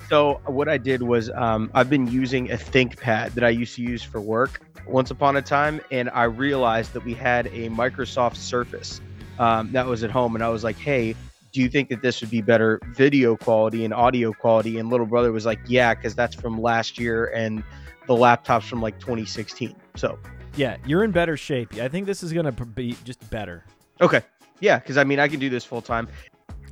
[0.10, 3.82] So what I did was um, I've been using a ThinkPad that I used to
[3.82, 8.36] use for work once upon a time, and I realized that we had a Microsoft
[8.36, 9.02] Surface
[9.40, 11.16] um, that was at home, and I was like, "Hey,
[11.52, 15.08] do you think that this would be better video quality and audio quality?" And little
[15.08, 17.64] brother was like, "Yeah, because that's from last year, and
[18.06, 20.20] the laptop's from like 2016." So
[20.56, 21.74] yeah, you're in better shape.
[21.76, 23.66] I think this is gonna be just better.
[24.02, 24.22] okay,
[24.60, 26.08] yeah, because I mean I can do this full time.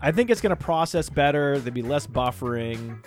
[0.01, 1.57] I think it's gonna process better.
[1.57, 3.03] There'd be less buffering.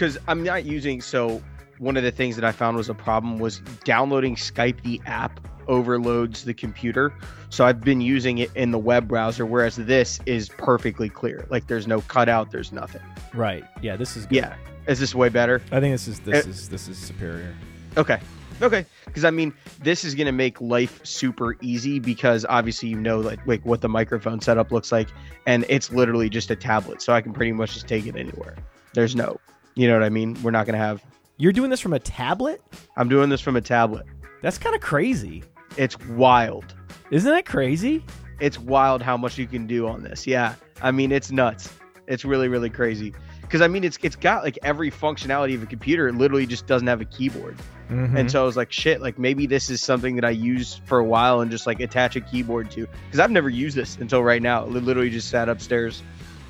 [0.00, 1.02] Because I'm not using.
[1.02, 1.42] So
[1.76, 5.46] one of the things that I found was a problem was downloading Skype the app
[5.68, 7.12] overloads the computer.
[7.50, 11.46] So I've been using it in the web browser, whereas this is perfectly clear.
[11.50, 13.02] Like there's no cutout, there's nothing.
[13.34, 13.62] Right.
[13.82, 13.96] Yeah.
[13.96, 14.24] This is.
[14.24, 14.36] Good.
[14.36, 15.60] Yeah, is this way better?
[15.70, 17.54] I think this is this Uh, is this is superior.
[17.98, 18.20] Okay.
[18.62, 18.86] Okay.
[19.04, 23.46] Because I mean, this is gonna make life super easy because obviously you know like
[23.46, 25.08] like what the microphone setup looks like,
[25.46, 28.56] and it's literally just a tablet, so I can pretty much just take it anywhere.
[28.92, 29.38] There's no,
[29.80, 30.36] you know what I mean?
[30.42, 31.02] We're not gonna have.
[31.38, 32.60] You're doing this from a tablet?
[32.98, 34.04] I'm doing this from a tablet.
[34.42, 35.42] That's kind of crazy.
[35.78, 36.74] It's wild.
[37.10, 38.04] Isn't that crazy?
[38.40, 40.26] It's wild how much you can do on this.
[40.26, 40.54] Yeah.
[40.82, 41.72] I mean, it's nuts.
[42.06, 43.14] It's really, really crazy.
[43.40, 46.08] Because I mean, it's it's got like every functionality of a computer.
[46.08, 47.56] It literally just doesn't have a keyboard.
[47.88, 48.18] Mm-hmm.
[48.18, 50.98] And so I was like, shit, like maybe this is something that I use for
[50.98, 52.86] a while and just like attach a keyboard to.
[53.06, 54.64] Because I've never used this until right now.
[54.64, 56.02] It literally just sat upstairs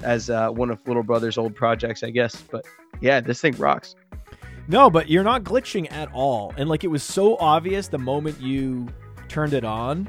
[0.03, 2.36] as uh, one of little brother's old projects, I guess.
[2.51, 2.64] But
[3.01, 3.94] yeah, this thing rocks.
[4.68, 6.55] No, but you're not glitching at all.
[6.57, 8.88] And like it was so obvious the moment you
[9.28, 10.09] turned it on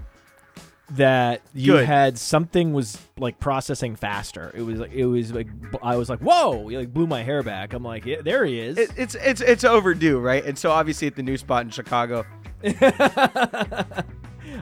[0.91, 1.85] that you Good.
[1.85, 4.51] had something was like processing faster.
[4.53, 5.47] It was like it was like
[5.81, 7.73] I was like, "Whoa!" It like blew my hair back.
[7.73, 10.43] I'm like, yeah, "There he is." It, it's it's it's overdue, right?
[10.43, 12.25] And so obviously at the new spot in Chicago,
[12.63, 12.73] uh,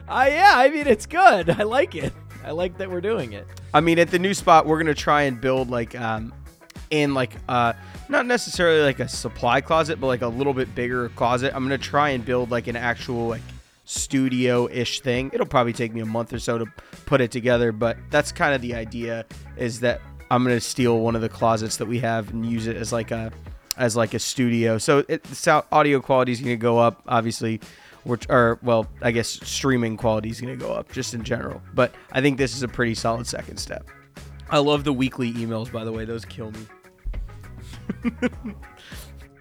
[0.08, 1.50] yeah, I mean it's good.
[1.50, 2.12] I like it.
[2.44, 3.46] I like that we're doing it.
[3.74, 6.32] I mean, at the new spot, we're gonna try and build like um,
[6.90, 7.72] in like uh,
[8.08, 11.52] not necessarily like a supply closet, but like a little bit bigger closet.
[11.54, 13.42] I'm gonna try and build like an actual like
[13.84, 15.30] studio ish thing.
[15.32, 16.66] It'll probably take me a month or so to
[17.06, 19.24] put it together, but that's kind of the idea.
[19.56, 22.76] Is that I'm gonna steal one of the closets that we have and use it
[22.76, 23.32] as like a
[23.76, 24.78] as like a studio.
[24.78, 27.60] So it, the audio quality is gonna go up, obviously.
[28.04, 31.60] Which, or well, I guess streaming quality is going to go up just in general.
[31.74, 33.88] But I think this is a pretty solid second step.
[34.48, 36.04] I love the weekly emails, by the way.
[36.04, 36.66] Those kill me.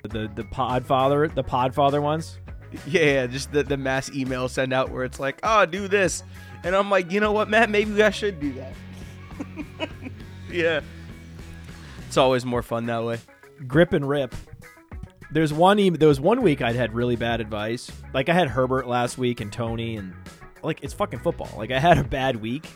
[0.03, 2.39] The the Podfather, the Podfather ones.
[2.87, 6.23] Yeah, yeah, just the, the mass email send out where it's like, oh, do this.
[6.63, 7.69] And I'm like, you know what, Matt?
[7.69, 8.73] Maybe I should do that.
[10.51, 10.81] yeah.
[12.07, 13.19] It's always more fun that way.
[13.67, 14.35] grip and rip.
[15.31, 17.91] There's one e- there was one week I'd had really bad advice.
[18.13, 20.13] Like I had Herbert last week and Tony and
[20.63, 21.49] like it's fucking football.
[21.57, 22.67] Like I had a bad week.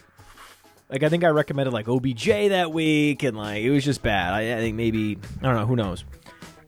[0.89, 4.33] Like I think I recommended like OBJ that week and like it was just bad.
[4.33, 6.05] I, I think maybe I don't know, who knows.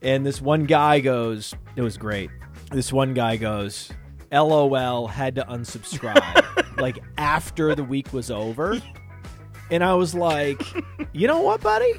[0.02, 2.30] And this one guy goes, it was great.
[2.72, 3.92] This one guy goes,
[4.32, 8.82] LOL had to unsubscribe like after the week was over.
[9.72, 10.62] And I was like,
[11.12, 11.94] you know what, buddy?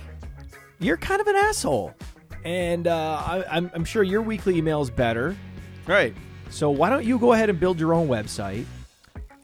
[0.78, 1.94] You're kind of an asshole.
[2.46, 5.34] And uh, I, I'm, I'm sure your weekly email is better.
[5.84, 6.14] Right.
[6.48, 8.66] So why don't you go ahead and build your own website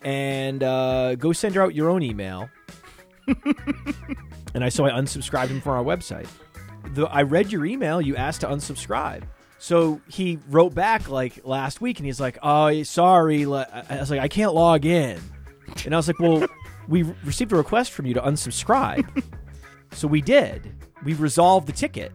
[0.02, 2.48] and uh, go send her out your own email?
[4.54, 6.28] and I so I unsubscribed him from our website.
[6.94, 8.00] The, I read your email.
[8.00, 9.24] You asked to unsubscribe.
[9.58, 14.20] So he wrote back like last week, and he's like, "Oh, sorry." I was like,
[14.20, 15.20] "I can't log in,"
[15.84, 16.46] and I was like, "Well,
[16.88, 19.24] we received a request from you to unsubscribe."
[19.92, 20.72] so we did.
[21.04, 22.12] We resolved the ticket.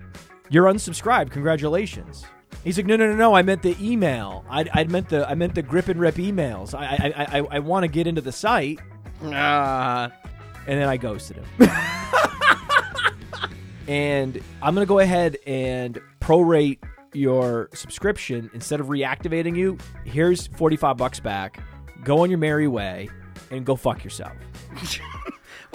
[0.49, 1.31] You're unsubscribed.
[1.31, 2.25] Congratulations.
[2.63, 3.33] He's like, no, no, no, no.
[3.35, 4.45] I meant the email.
[4.49, 6.73] I, I meant the I meant the grip and rip emails.
[6.73, 8.79] I I I, I, I want to get into the site,
[9.23, 10.11] Ah.
[10.65, 11.69] and then I ghosted him.
[13.87, 16.79] and I'm gonna go ahead and prorate
[17.13, 19.77] your subscription instead of reactivating you.
[20.05, 21.61] Here's 45 bucks back.
[22.03, 23.09] Go on your merry way
[23.51, 24.33] and go fuck yourself.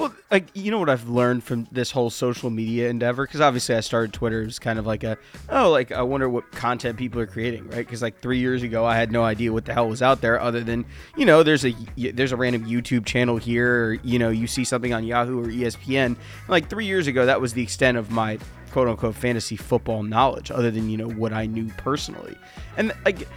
[0.03, 3.25] Well, like you know what I've learned from this whole social media endeavor?
[3.25, 5.17] Because obviously I started Twitter as kind of like a
[5.49, 7.77] oh like I wonder what content people are creating right?
[7.77, 10.41] Because like three years ago I had no idea what the hell was out there
[10.41, 10.87] other than
[11.17, 14.65] you know there's a there's a random YouTube channel here or you know you see
[14.65, 16.17] something on Yahoo or ESPN
[16.49, 18.41] like three years ago that was the extent of my
[18.73, 22.37] quote unquote fantasy football knowledge other than you know what I knew personally.
[22.77, 23.29] And like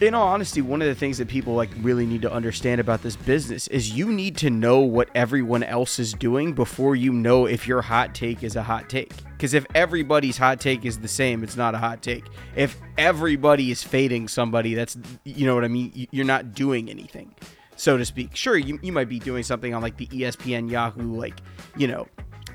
[0.00, 3.02] in all honesty, one of the things that people like really need to understand about
[3.02, 7.46] this business is you need to know what everyone else is doing before you know
[7.46, 9.12] if your hot take is a hot take.
[9.24, 12.24] Because if everybody's hot take is the same, it's not a hot take.
[12.56, 16.08] If everybody is fading somebody, that's you know what I mean.
[16.10, 17.34] You're not doing anything.
[17.76, 18.36] so to speak.
[18.36, 21.40] Sure, you, you might be doing something on like the ESPN Yahoo, like,
[21.76, 22.06] you know,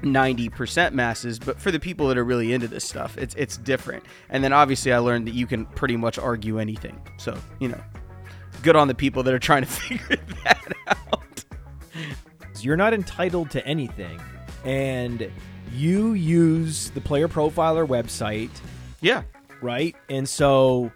[0.04, 4.04] 90% masses, but for the people that are really into this stuff, it's it's different.
[4.30, 7.02] And then obviously I learned that you can pretty much argue anything.
[7.18, 7.82] So, you know,
[8.64, 11.44] good on the people that are trying to figure that out.
[12.62, 14.20] You're not entitled to anything,
[14.64, 15.30] and
[15.74, 18.50] you use the Player Profiler website,
[19.02, 19.22] Yeah.
[19.62, 19.96] right?
[20.10, 20.92] And so,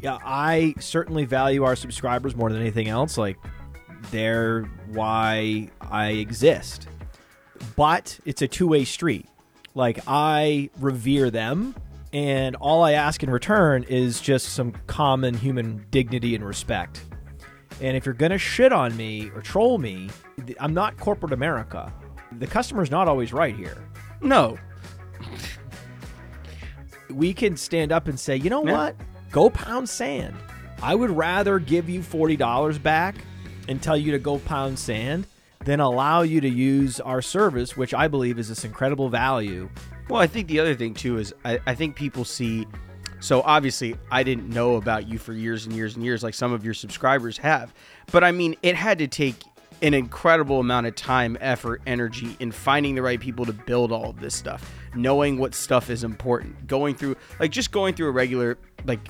[0.00, 3.18] yeah, I certainly value our subscribers more than anything else.
[3.18, 3.36] Like,
[4.10, 4.62] they're
[4.92, 6.88] why I exist.
[7.74, 9.26] But it's a two way street.
[9.74, 11.74] Like, I revere them,
[12.12, 17.02] and all I ask in return is just some common human dignity and respect.
[17.82, 20.08] And if you're going to shit on me or troll me,
[20.58, 21.92] I'm not corporate America.
[22.38, 23.76] The customer's not always right here.
[24.22, 24.56] No.
[27.10, 28.72] We can stand up and say, you know Yeah.
[28.72, 28.96] what?
[29.30, 30.34] Go pound sand.
[30.82, 33.16] I would rather give you $40 back
[33.68, 35.26] and tell you to go pound sand
[35.66, 39.68] than allow you to use our service, which I believe is this incredible value.
[40.08, 42.66] Well, I think the other thing too is I, I think people see.
[43.18, 46.52] So obviously, I didn't know about you for years and years and years, like some
[46.52, 47.74] of your subscribers have.
[48.12, 49.34] But I mean, it had to take
[49.82, 54.10] an incredible amount of time, effort, energy in finding the right people to build all
[54.10, 58.12] of this stuff, knowing what stuff is important, going through like just going through a
[58.12, 59.00] regular like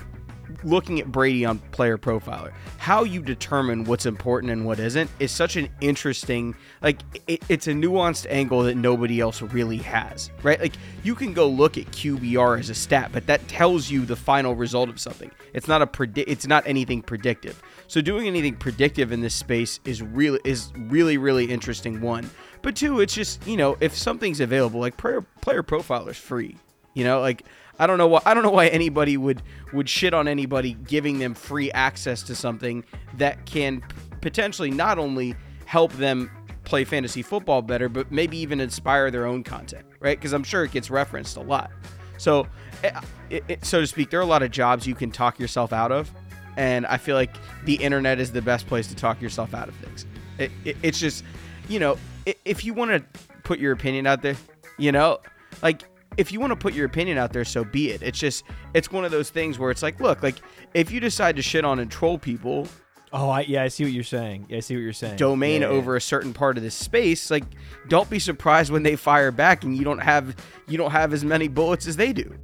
[0.63, 5.31] looking at Brady on player profiler, how you determine what's important and what isn't is
[5.31, 10.59] such an interesting, like, it, it's a nuanced angle that nobody else really has, right?
[10.59, 14.15] Like, you can go look at QBR as a stat, but that tells you the
[14.15, 15.31] final result of something.
[15.53, 17.61] It's not a predict, it's not anything predictive.
[17.87, 22.01] So doing anything predictive in this space is really is really really interesting.
[22.01, 22.29] One,
[22.61, 26.57] but two, it's just you know if something's available, like player player profiler is free.
[26.93, 27.43] You know, like
[27.79, 29.41] I don't know why I don't know why anybody would
[29.73, 32.83] would shit on anybody giving them free access to something
[33.17, 33.83] that can
[34.21, 36.31] potentially not only help them
[36.63, 40.17] play fantasy football better, but maybe even inspire their own content, right?
[40.17, 41.71] Because I'm sure it gets referenced a lot.
[42.17, 42.47] So,
[42.83, 42.99] eh,
[43.29, 45.71] it, it, so to speak, there are a lot of jobs you can talk yourself
[45.71, 46.11] out of,
[46.57, 49.75] and I feel like the internet is the best place to talk yourself out of
[49.75, 50.05] things.
[50.37, 51.23] It, it, it's just,
[51.69, 51.97] you know,
[52.43, 54.35] if you want to put your opinion out there,
[54.77, 55.19] you know,
[55.61, 55.83] like
[56.17, 58.01] if you want to put your opinion out there, so be it.
[58.01, 58.43] It's just,
[58.73, 60.35] it's one of those things where it's like, look, like
[60.73, 62.67] if you decide to shit on and troll people,
[63.13, 64.47] Oh, I, yeah, I see what you're saying.
[64.49, 65.15] Yeah, I see what you're saying.
[65.15, 65.73] domain Yeah, yeah.
[65.75, 67.45] over a certain part of this space, like
[67.87, 70.35] don't be surprised when they fire back and you don't have
[70.67, 72.37] you don't have as many bullets as they do.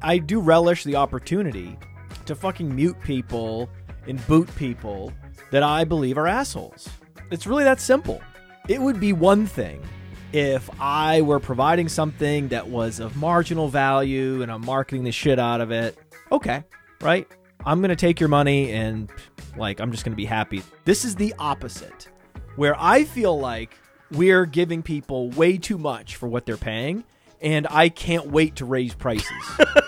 [0.00, 1.78] I do relish the opportunity
[2.24, 3.68] to fucking mute people
[4.06, 5.12] and boot people
[5.50, 6.88] that I believe are assholes.
[7.30, 8.22] It's really that simple.
[8.68, 9.82] It would be one thing
[10.32, 15.38] if I were providing something that was of marginal value and I'm marketing the shit
[15.38, 15.96] out of it.
[16.30, 16.62] Okay,
[17.00, 17.26] right?
[17.64, 19.10] I'm going to take your money and
[19.56, 20.62] like I'm just going to be happy.
[20.84, 22.08] This is the opposite.
[22.56, 23.74] Where I feel like
[24.12, 27.04] we're giving people way too much for what they're paying
[27.40, 29.26] and I can't wait to raise prices.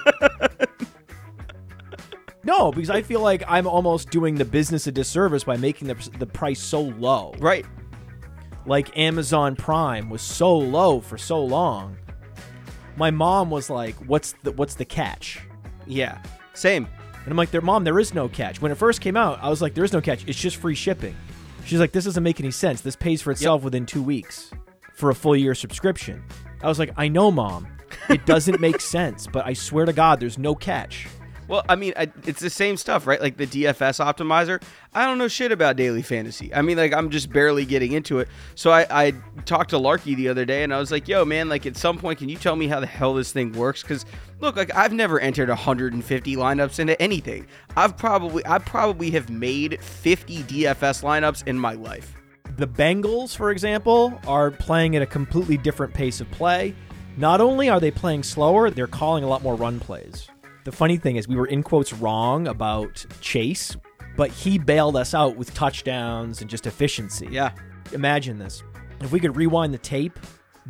[2.42, 6.10] No, because I feel like I'm almost doing the business a disservice by making the,
[6.18, 7.34] the price so low.
[7.38, 7.66] Right.
[8.66, 11.96] Like Amazon Prime was so low for so long.
[12.96, 15.40] My mom was like, "What's the what's the catch?"
[15.86, 16.18] Yeah.
[16.54, 16.86] Same.
[17.24, 19.48] And I'm like, "There, mom, there is no catch." When it first came out, I
[19.48, 20.24] was like, "There is no catch.
[20.26, 21.16] It's just free shipping."
[21.64, 22.80] She's like, "This doesn't make any sense.
[22.80, 24.50] This pays for itself within two weeks
[24.94, 26.22] for a full year subscription."
[26.62, 27.66] I was like, "I know, mom.
[28.08, 31.06] It doesn't make sense, but I swear to God, there's no catch."
[31.50, 33.20] Well, I mean, I, it's the same stuff, right?
[33.20, 34.62] Like the DFS optimizer.
[34.94, 36.54] I don't know shit about daily fantasy.
[36.54, 38.28] I mean, like I'm just barely getting into it.
[38.54, 39.14] So I, I
[39.46, 41.98] talked to Larky the other day, and I was like, "Yo, man, like at some
[41.98, 44.06] point, can you tell me how the hell this thing works?" Because
[44.38, 47.48] look, like I've never entered 150 lineups into anything.
[47.76, 52.14] I've probably, I probably have made 50 DFS lineups in my life.
[52.58, 56.76] The Bengals, for example, are playing at a completely different pace of play.
[57.16, 60.28] Not only are they playing slower, they're calling a lot more run plays.
[60.64, 63.76] The funny thing is, we were in quotes wrong about Chase,
[64.16, 67.28] but he bailed us out with touchdowns and just efficiency.
[67.30, 67.52] Yeah.
[67.92, 68.62] Imagine this.
[69.00, 70.18] If we could rewind the tape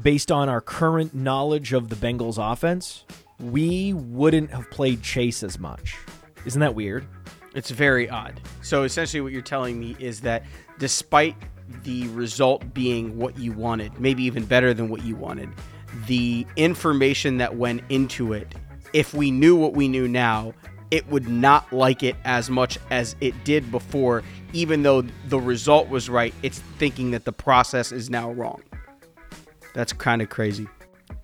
[0.00, 3.04] based on our current knowledge of the Bengals offense,
[3.40, 5.96] we wouldn't have played Chase as much.
[6.44, 7.06] Isn't that weird?
[7.54, 8.40] It's very odd.
[8.62, 10.44] So essentially, what you're telling me is that
[10.78, 11.34] despite
[11.82, 15.48] the result being what you wanted, maybe even better than what you wanted,
[16.06, 18.54] the information that went into it,
[18.92, 20.52] if we knew what we knew now,
[20.90, 24.22] it would not like it as much as it did before,
[24.52, 26.34] even though the result was right.
[26.42, 28.62] It's thinking that the process is now wrong.
[29.74, 30.66] That's kind of crazy.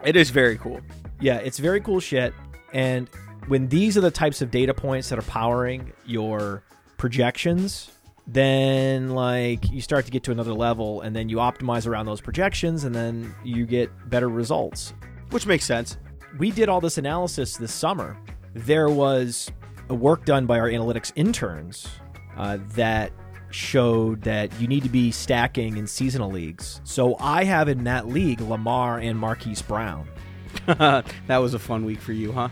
[0.05, 0.81] It is very cool.
[1.21, 2.33] Yeah, it's very cool shit.
[2.73, 3.09] And
[3.49, 6.63] when these are the types of data points that are powering your
[6.97, 7.91] projections,
[8.27, 12.21] then like you start to get to another level and then you optimize around those
[12.21, 14.93] projections and then you get better results.
[15.31, 15.97] Which makes sense.
[16.39, 18.17] We did all this analysis this summer.
[18.55, 19.51] There was
[19.89, 21.89] a work done by our analytics interns
[22.37, 23.13] uh, that
[23.51, 26.81] showed that you need to be stacking in seasonal leagues.
[26.85, 30.09] So I have in that league Lamar and Marquise Brown.
[30.67, 32.49] that was a fun week for you, huh?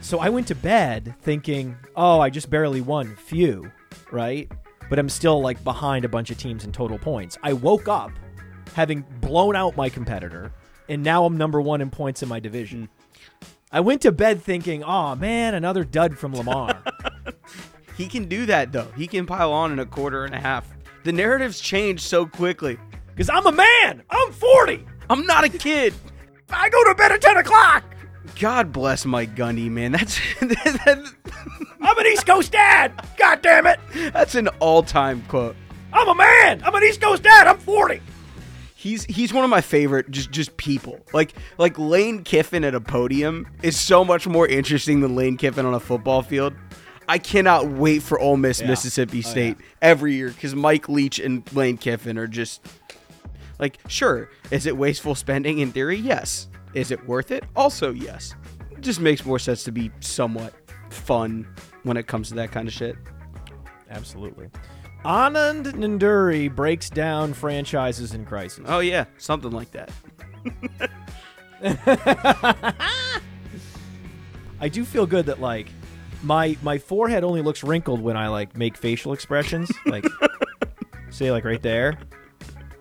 [0.00, 3.16] So I went to bed thinking, oh, I just barely won.
[3.16, 3.70] Phew,
[4.10, 4.50] right?
[4.88, 7.38] But I'm still like behind a bunch of teams in total points.
[7.42, 8.10] I woke up
[8.74, 10.52] having blown out my competitor,
[10.88, 12.88] and now I'm number one in points in my division.
[13.70, 16.82] I went to bed thinking, oh man, another dud from Lamar.
[17.96, 18.88] He can do that though.
[18.96, 20.68] He can pile on in a quarter and a half.
[21.04, 22.78] The narratives change so quickly.
[23.08, 24.02] Because I'm a man.
[24.08, 24.84] I'm 40.
[25.10, 25.94] I'm not a kid.
[26.50, 27.84] I go to bed at 10 o'clock.
[28.40, 29.92] God bless Mike Gundy, man.
[29.92, 31.12] That's that,
[31.80, 32.92] I'm an East Coast dad.
[33.16, 33.78] God damn it.
[34.12, 35.56] that's an all-time quote.
[35.92, 36.62] I'm a man.
[36.64, 37.46] I'm an East Coast dad.
[37.46, 38.00] I'm 40.
[38.82, 40.98] He's he's one of my favorite just just people.
[41.12, 45.64] Like like Lane Kiffin at a podium is so much more interesting than Lane Kiffin
[45.64, 46.52] on a football field.
[47.08, 48.66] I cannot wait for Ole Miss Yeah.
[48.66, 52.60] Mississippi Oh, State every year because Mike Leach and Lane Kiffin are just
[53.60, 54.28] like sure.
[54.50, 55.98] Is it wasteful spending in theory?
[55.98, 56.48] Yes.
[56.74, 57.44] Is it worth it?
[57.54, 58.34] Also yes.
[58.72, 60.54] It just makes more sense to be somewhat
[60.90, 61.46] fun
[61.84, 62.96] when it comes to that kind of shit.
[63.90, 64.48] Absolutely.
[65.04, 68.64] Anand Nanduri breaks down franchises in crisis.
[68.66, 69.90] Oh yeah, something like that.
[74.60, 75.66] I do feel good that like
[76.22, 80.06] my my forehead only looks wrinkled when I like make facial expressions, like
[81.10, 81.98] say like right there.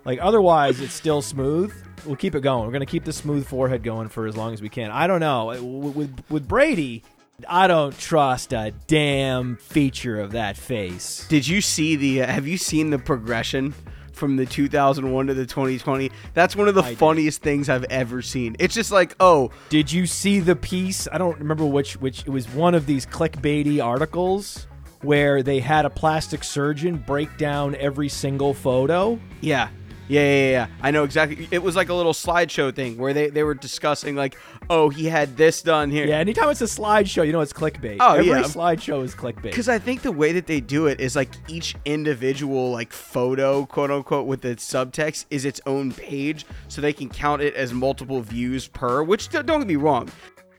[0.05, 1.73] Like otherwise, it's still smooth.
[2.05, 2.65] We'll keep it going.
[2.65, 4.91] We're gonna keep the smooth forehead going for as long as we can.
[4.91, 7.03] I don't know uh, with with, with Brady.
[7.47, 11.25] I don't trust a damn feature of that face.
[11.29, 12.23] Did you see the?
[12.23, 13.73] Uh, have you seen the progression
[14.13, 16.11] from the 2001 to the 2020?
[16.33, 16.97] That's one of the I did.
[16.97, 18.55] funniest things I've ever seen.
[18.59, 21.07] It's just like, oh, Did you see the piece?
[21.11, 24.67] I don't remember which which it was one of these clickbaity articles
[25.01, 29.19] where they had a plastic surgeon break down every single photo.
[29.41, 29.69] yeah,
[30.11, 30.67] yeah, yeah, yeah.
[30.81, 31.47] I know exactly.
[31.51, 34.37] It was like a little slideshow thing where they they were discussing like,
[34.69, 36.05] oh, he had this done here.
[36.05, 37.97] Yeah, anytime it's a slideshow, you know it's clickbait.
[37.99, 38.41] Oh, every yeah.
[38.43, 39.43] slideshow is clickbait.
[39.43, 43.65] Because I think the way that they do it is like each individual like photo,
[43.65, 47.73] quote unquote, with the subtext is its own page, so they can count it as
[47.73, 49.03] multiple views per.
[49.03, 50.09] Which don't get me wrong,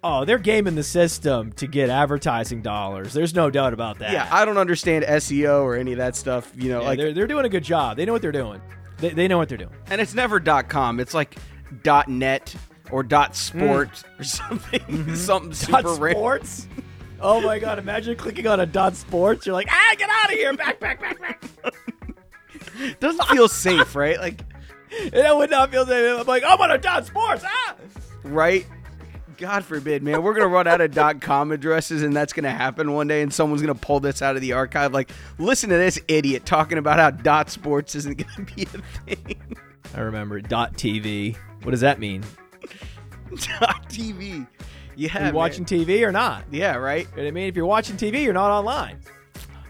[0.04, 3.12] Oh, they're gaming the system to get advertising dollars.
[3.12, 4.12] There's no doubt about that.
[4.12, 6.50] yeah, I don't understand SEO or any of that stuff.
[6.56, 7.96] You know, Yeah, like they're, they're doing a good job.
[7.96, 8.60] They know what they're doing.
[9.02, 9.74] They, they know what they're doing.
[9.88, 10.98] And it's never .com.
[11.00, 11.36] It's like
[12.08, 12.54] .net
[12.90, 15.14] or .sport or something.
[15.16, 15.82] Something super Mm.
[15.82, 16.20] Dot random.
[16.20, 16.68] sports.
[17.20, 17.78] oh my god!
[17.78, 19.44] Imagine clicking on a dot sports.
[19.46, 20.52] You're like, ah, get out of here!
[20.54, 21.42] Back, back, back, back.
[23.00, 24.18] Doesn't feel safe, right?
[24.18, 24.40] Like,
[25.12, 26.20] that would not feel safe.
[26.20, 27.44] I'm like, I'm on a dot sports.
[27.46, 27.76] Ah.
[28.24, 28.66] right?
[29.42, 30.22] God forbid, man.
[30.22, 33.22] We're gonna run out of dot com addresses, and that's gonna happen one day.
[33.22, 34.92] And someone's gonna pull this out of the archive.
[34.92, 38.66] Like, listen to this idiot talking about how dot sports isn't gonna be a
[39.16, 39.42] thing.
[39.96, 40.40] I remember.
[40.40, 41.36] Dot TV.
[41.64, 42.22] What does that mean?
[43.58, 44.46] dot TV.
[44.94, 45.34] Yeah, Are you man.
[45.34, 46.44] watching TV or not?
[46.52, 47.08] Yeah, right.
[47.16, 47.48] You know I mean?
[47.48, 49.00] If you're watching TV, you're not online.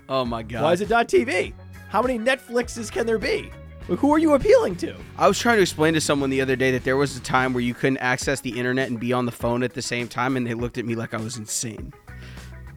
[0.06, 0.64] Oh my god.
[0.64, 1.54] Why is it dot TV?
[1.88, 3.50] How many Netflixes can there be?
[3.88, 4.94] Who are you appealing to?
[5.18, 7.52] I was trying to explain to someone the other day that there was a time
[7.52, 10.36] where you couldn't access the internet and be on the phone at the same time,
[10.36, 11.92] and they looked at me like I was insane.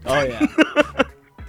[0.06, 0.46] Oh yeah.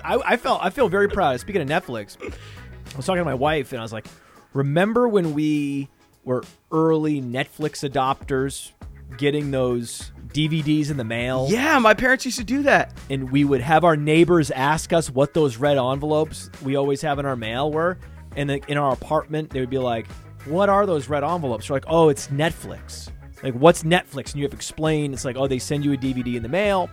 [0.04, 1.40] I, I felt I feel very proud.
[1.40, 4.06] Speaking of Netflix, I was talking to my wife and I was like,
[4.52, 5.88] "Remember when we
[6.24, 8.70] were early Netflix adopters,
[9.18, 12.92] getting those DVDs in the mail, Yeah, my parents used to do that.
[13.10, 17.18] and we would have our neighbors ask us what those red envelopes we always have
[17.18, 17.96] in our mail were,
[18.36, 20.06] and then in our apartment they would be like,
[20.44, 23.10] "What are those red envelopes?" We're like, "Oh, it's Netflix."
[23.42, 24.32] Like, what's Netflix?
[24.32, 25.12] And you have to explain.
[25.12, 26.88] It's like, oh, they send you a DVD in the mail.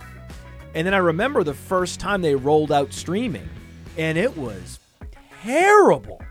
[0.76, 3.48] And then I remember the first time they rolled out streaming,
[3.98, 4.80] and it was
[5.44, 6.22] terrible.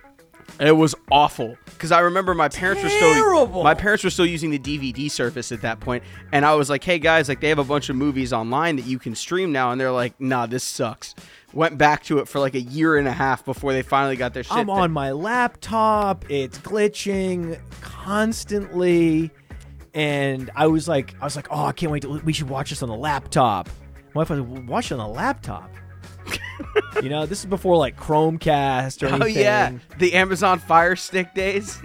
[0.61, 4.51] It was awful because I remember my parents were still my parents were still using
[4.51, 7.59] the DVD service at that point, and I was like, "Hey guys, like they have
[7.59, 10.63] a bunch of movies online that you can stream now," and they're like, "Nah, this
[10.63, 11.15] sucks."
[11.53, 14.33] Went back to it for like a year and a half before they finally got
[14.35, 14.57] their shit.
[14.57, 16.25] I'm on my laptop.
[16.31, 19.31] It's glitching constantly,
[19.95, 22.03] and I was like, I was like, oh, I can't wait.
[22.03, 23.69] To, we should watch this on the laptop.
[24.15, 25.71] My wife was like, watch it on the laptop.
[27.03, 29.23] You know, this is before like Chromecast or anything.
[29.23, 31.81] Oh yeah, the Amazon Fire Stick days.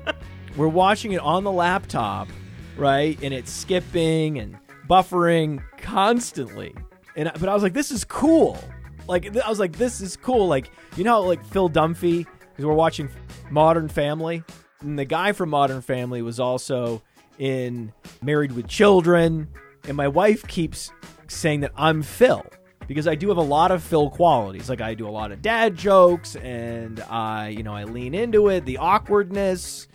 [0.56, 2.28] We're watching it on the laptop,
[2.76, 3.18] right?
[3.22, 4.56] And it's skipping and
[4.88, 6.74] buffering constantly.
[7.16, 8.58] and but I was like, this is cool.
[9.06, 10.46] Like I was like, this is cool.
[10.46, 13.08] Like you know, how, like Phil Dunphy because we're watching
[13.50, 14.42] Modern Family,
[14.80, 17.02] and the guy from Modern Family was also
[17.38, 17.92] in
[18.22, 19.48] Married with Children,
[19.86, 20.90] and my wife keeps
[21.28, 22.44] saying that I'm Phil
[22.86, 24.68] because I do have a lot of Phil qualities.
[24.68, 28.48] Like I do a lot of dad jokes, and I, you know, I lean into
[28.48, 29.88] it, the awkwardness,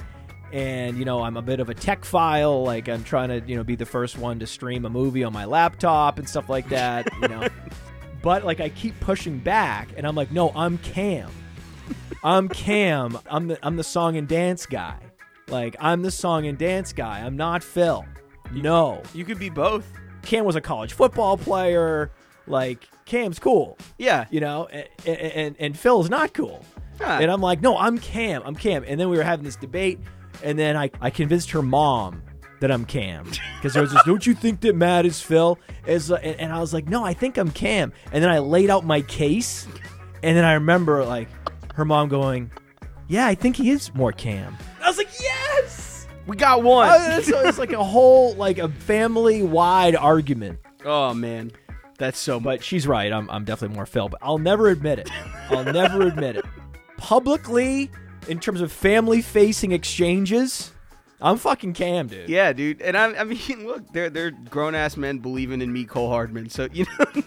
[0.52, 2.64] and you know, I'm a bit of a tech file.
[2.64, 5.34] Like I'm trying to, you know, be the first one to stream a movie on
[5.34, 7.08] my laptop and stuff like that.
[7.22, 7.48] You know,
[8.22, 11.30] but like I keep pushing back, and I'm like, no, I'm Cam.
[12.24, 13.18] I'm Cam.
[13.30, 15.00] I'm the I'm the song and dance guy.
[15.48, 17.20] Like I'm the song and dance guy.
[17.20, 18.06] I'm not Phil.
[18.52, 19.02] No.
[19.14, 19.86] You could be both.
[20.24, 22.12] Cam was a college football player.
[22.48, 24.26] Like Cam's cool, Yeah.
[24.32, 26.64] you know, and and, and Phil's not cool.
[27.04, 27.18] Ah.
[27.20, 28.42] And I'm like, no, I'm Cam.
[28.46, 28.84] I'm Cam.
[28.88, 30.00] And then we were having this debate,
[30.44, 32.22] and then I, I convinced her mom
[32.60, 33.26] that I'm Cam
[33.58, 34.04] because there was this.
[34.06, 35.58] Don't you think that Matt is Phil?
[35.88, 37.92] Is and, and I was like, no, I think I'm Cam.
[38.12, 39.68] And then I laid out my case,
[40.22, 41.28] and then I remember like
[41.76, 42.52] her mom going,
[43.08, 44.56] yeah, I think he is more Cam.
[44.84, 46.08] I was like, yes.
[46.28, 46.88] We got one.
[46.88, 50.60] Uh, so it's like a whole like a family wide argument.
[50.86, 51.52] oh man,
[52.02, 52.58] that's so much.
[52.60, 53.12] But she's right.
[53.14, 55.10] I'm, I'm definitely more Phil, but I'll never admit it.
[55.50, 56.46] I'll never admit it.
[56.98, 57.90] Publicly,
[58.28, 60.72] in terms of family facing exchanges,
[61.22, 62.28] I'm fucking Cam, dude.
[62.28, 62.82] Yeah, dude.
[62.82, 66.50] And I, I mean, look, they're they're grown ass men believing in me, Cole Hardman.
[66.50, 67.06] So you know,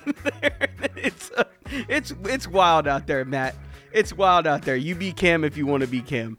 [0.97, 1.45] it's uh,
[1.89, 3.55] it's it's wild out there, Matt.
[3.93, 4.77] It's wild out there.
[4.77, 6.37] You be Cam if you want to be Cam.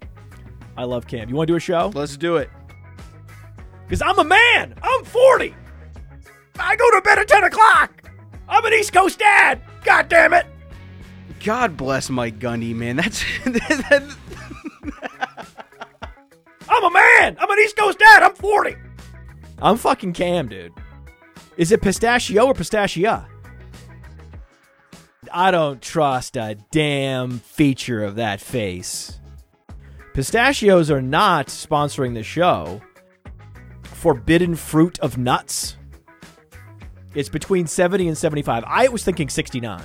[0.78, 1.30] I love Cam.
[1.30, 1.90] You want to do a show?
[1.96, 2.50] Let's do it.
[3.86, 4.76] Because I'm a man.
[4.84, 5.56] I'm 40.
[6.60, 8.05] I go to bed at 10 o'clock.
[8.48, 9.62] I'm an East Coast dad.
[9.84, 10.46] God damn it.
[11.44, 12.96] God bless Mike Gundy, man.
[12.96, 14.16] That's that,
[16.70, 17.38] I'm a man.
[17.40, 18.24] I'm an East Coast dad.
[18.24, 18.76] I'm 40.
[19.62, 20.74] I'm fucking Cam, dude.
[21.58, 23.28] Is it pistachio or pistachia?
[25.32, 29.20] I don't trust a damn feature of that face.
[30.14, 32.82] Pistachios are not sponsoring the show.
[33.84, 35.78] Forbidden fruit of nuts.
[37.16, 38.64] It's between 70 and 75.
[38.68, 39.82] I was thinking 69.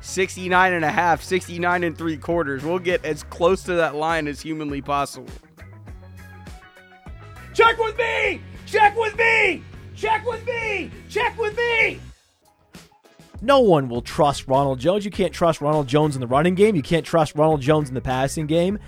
[0.00, 2.64] 69 and a half, 69 and three quarters.
[2.64, 5.28] We'll get as close to that line as humanly possible.
[7.52, 8.40] Check with me!
[8.66, 9.62] Check with me!
[9.94, 10.90] Check with me!
[11.08, 12.00] Check with me!
[13.42, 15.04] No one will trust Ronald Jones.
[15.04, 16.76] You can't trust Ronald Jones in the running game.
[16.76, 18.78] You can't trust Ronald Jones in the passing game.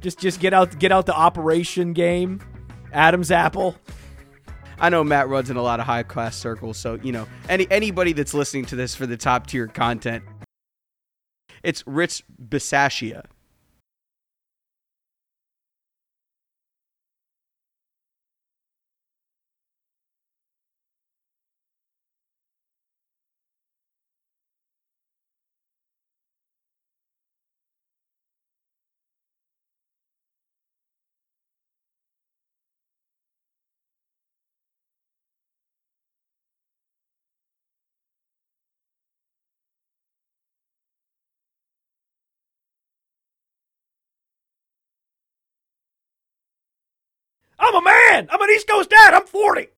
[0.00, 2.40] Just just get out get out the operation game.
[2.92, 3.76] Adam's apple.
[4.78, 7.66] I know Matt runs in a lot of high class circles, so you know any
[7.70, 10.24] anybody that's listening to this for the top tier content,
[11.62, 13.24] it's Rich Bisaccia.
[47.64, 48.28] I'm a man.
[48.30, 49.14] I'm an East Coast dad.
[49.14, 49.68] I'm 40.